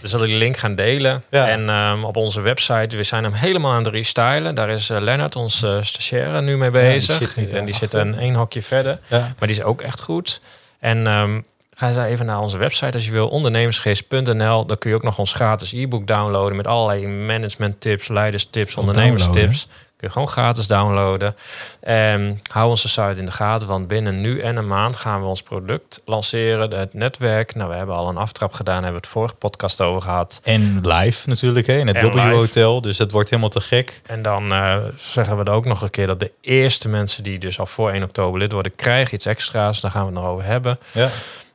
Dus 0.00 0.10
zal 0.10 0.24
ik 0.24 0.30
de 0.30 0.36
link 0.36 0.56
gaan 0.56 0.74
delen. 0.74 1.24
Ja. 1.30 1.48
En 1.48 1.68
ehm, 1.68 2.04
op 2.04 2.16
onze 2.16 2.40
website, 2.40 2.96
we 2.96 3.02
zijn 3.02 3.24
hem 3.24 3.32
helemaal 3.32 3.72
aan 3.72 3.84
het 3.84 3.94
restylen. 3.94 4.54
Daar 4.54 4.70
is 4.70 4.90
eh, 4.90 5.00
Lennart, 5.00 5.36
onze 5.36 5.76
eh, 5.76 5.82
stagiaire, 5.82 6.40
nu 6.40 6.56
mee 6.56 6.70
die 6.70 6.80
bezig. 6.80 7.32
zit 7.34 7.52
en 7.52 7.64
die 7.64 7.74
zit 7.74 7.90
daarachter. 7.90 8.18
een 8.18 8.28
één 8.28 8.34
hokje 8.34 8.62
verder. 8.62 8.98
Ja. 9.06 9.18
Maar 9.18 9.48
die 9.48 9.56
is 9.56 9.62
ook 9.62 9.80
echt 9.80 10.00
goed. 10.00 10.40
En 10.78 11.06
ehm, 11.06 11.40
ga 11.74 11.86
eens 11.86 11.96
even 11.96 12.26
naar 12.26 12.40
onze 12.40 12.58
website 12.58 12.92
als 12.92 13.04
je 13.04 13.12
wil, 13.12 13.28
ondernemersgeest.nl. 13.28 14.66
Dan 14.66 14.78
kun 14.78 14.90
je 14.90 14.96
ook 14.96 15.02
nog 15.02 15.18
ons 15.18 15.32
gratis 15.32 15.72
e-book 15.72 16.06
downloaden 16.06 16.56
met 16.56 16.66
allerlei 16.66 17.06
management 17.06 17.80
tips, 17.80 18.08
leiderstips, 18.08 18.76
ondernemerstips. 18.76 19.68
Kun 19.98 20.08
je 20.08 20.12
gewoon 20.12 20.28
gratis 20.28 20.66
downloaden. 20.66 21.36
En 21.80 22.38
hou 22.50 22.70
onze 22.70 22.88
site 22.88 23.14
in 23.16 23.24
de 23.24 23.30
gaten, 23.30 23.68
want 23.68 23.86
binnen 23.86 24.20
nu 24.20 24.40
en 24.40 24.56
een 24.56 24.66
maand 24.66 24.96
gaan 24.96 25.20
we 25.20 25.26
ons 25.26 25.42
product 25.42 26.02
lanceren. 26.04 26.70
Het 26.70 26.94
netwerk. 26.94 27.54
Nou, 27.54 27.70
we 27.70 27.76
hebben 27.76 27.94
al 27.94 28.08
een 28.08 28.16
aftrap 28.16 28.52
gedaan, 28.52 28.74
hebben 28.74 28.92
we 28.92 29.06
het 29.06 29.06
vorige 29.06 29.34
podcast 29.34 29.80
over 29.80 30.02
gehad. 30.02 30.40
En 30.44 30.80
live 30.82 31.28
natuurlijk, 31.28 31.66
hè, 31.66 31.78
in 31.78 31.86
het 31.86 31.96
En 31.96 32.10
W 32.10 32.14
live. 32.14 32.34
Hotel. 32.34 32.80
Dus 32.80 32.96
dat 32.96 33.10
wordt 33.10 33.30
helemaal 33.30 33.50
te 33.50 33.60
gek. 33.60 34.00
En 34.06 34.22
dan 34.22 34.52
eh, 34.52 34.76
zeggen 34.96 35.36
we 35.38 35.44
er 35.44 35.52
ook 35.52 35.64
nog 35.64 35.82
een 35.82 35.90
keer 35.90 36.06
dat 36.06 36.20
de 36.20 36.32
eerste 36.40 36.88
mensen 36.88 37.22
die 37.22 37.38
dus 37.38 37.58
al 37.58 37.66
voor 37.66 37.90
1 37.90 38.02
oktober 38.02 38.38
lid 38.38 38.52
worden, 38.52 38.74
krijgen 38.76 39.14
iets 39.14 39.26
extra's. 39.26 39.80
Daar 39.80 39.90
gaan 39.90 40.06
we 40.06 40.12
het 40.12 40.20
nog 40.20 40.30
over 40.30 40.44
hebben. 40.44 40.78
Ja. 40.92 41.08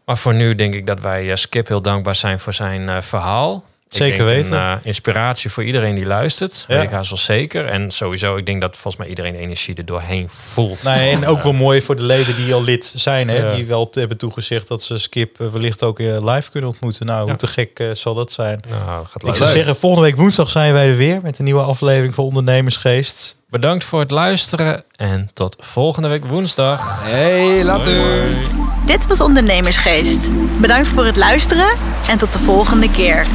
Maar 0.05 0.17
voor 0.17 0.33
nu 0.33 0.55
denk 0.55 0.73
ik 0.73 0.87
dat 0.87 0.99
wij 0.99 1.29
eh, 1.29 1.35
Skip 1.35 1.67
heel 1.67 1.81
dankbaar 1.81 2.15
zijn 2.15 2.39
voor 2.39 2.53
zijn 2.53 2.89
eh, 2.89 3.01
verhaal. 3.01 3.63
Zeker 3.95 4.25
weten. 4.25 4.53
Een 4.53 4.59
eh, 4.59 4.75
inspiratie 4.83 5.49
voor 5.49 5.63
iedereen 5.63 5.95
die 5.95 6.05
luistert. 6.05 6.65
Ja. 6.67 6.75
Weet 6.75 6.83
ik 6.83 6.89
haast 6.89 7.09
wel 7.09 7.19
zeker. 7.19 7.65
En 7.65 7.91
sowieso, 7.91 8.35
ik 8.37 8.45
denk 8.45 8.61
dat 8.61 8.71
volgens 8.77 8.95
mij 8.97 9.07
iedereen 9.07 9.35
energie 9.35 9.75
er 9.75 9.85
doorheen 9.85 10.29
voelt. 10.29 10.83
Nee, 10.83 11.11
en 11.11 11.25
ook 11.25 11.43
wel 11.43 11.53
mooi 11.53 11.81
voor 11.81 11.95
de 11.95 12.03
leden 12.03 12.35
die 12.35 12.53
al 12.53 12.63
lid 12.63 12.93
zijn. 12.95 13.27
Hè, 13.27 13.35
Ja. 13.37 13.55
Die 13.55 13.65
wel 13.65 13.87
hebben 13.91 14.17
toegezegd 14.17 14.67
dat 14.67 14.83
ze 14.83 14.97
Skip 14.97 15.39
eh, 15.41 15.47
wellicht 15.47 15.83
ook 15.83 15.99
eh, 15.99 16.33
live 16.33 16.51
kunnen 16.51 16.69
ontmoeten. 16.69 17.05
Nou, 17.05 17.27
hoe 17.27 17.35
te 17.37 17.47
gek 17.47 17.83
zal 17.93 18.13
dat 18.13 18.31
zijn? 18.31 18.59
Nou, 18.69 19.05
gaat 19.05 19.15
Ik 19.15 19.23
leuk. 19.23 19.35
zou 19.35 19.49
zeggen, 19.49 19.75
volgende 19.75 20.05
week 20.07 20.17
woensdag 20.17 20.51
zijn 20.51 20.73
wij 20.73 20.87
er 20.87 20.95
weer 20.97 21.19
met 21.21 21.39
een 21.39 21.45
nieuwe 21.45 21.61
aflevering 21.61 22.13
van 22.15 22.23
Ondernemersgeest. 22.23 23.41
Bedankt 23.53 23.83
voor 23.83 23.99
het 23.99 24.11
luisteren 24.11 24.83
en 24.95 25.29
tot 25.33 25.55
volgende 25.59 26.07
week 26.07 26.25
woensdag. 26.25 27.03
Hey, 27.03 27.63
later. 27.63 28.35
Dit 28.85 29.07
was 29.07 29.21
Ondernemersgeest. 29.21 30.19
Bedankt 30.59 30.87
voor 30.87 31.05
het 31.05 31.17
luisteren 31.17 31.67
en 32.09 32.17
tot 32.17 32.31
de 32.31 32.39
volgende 32.39 32.91
keer. 32.91 33.25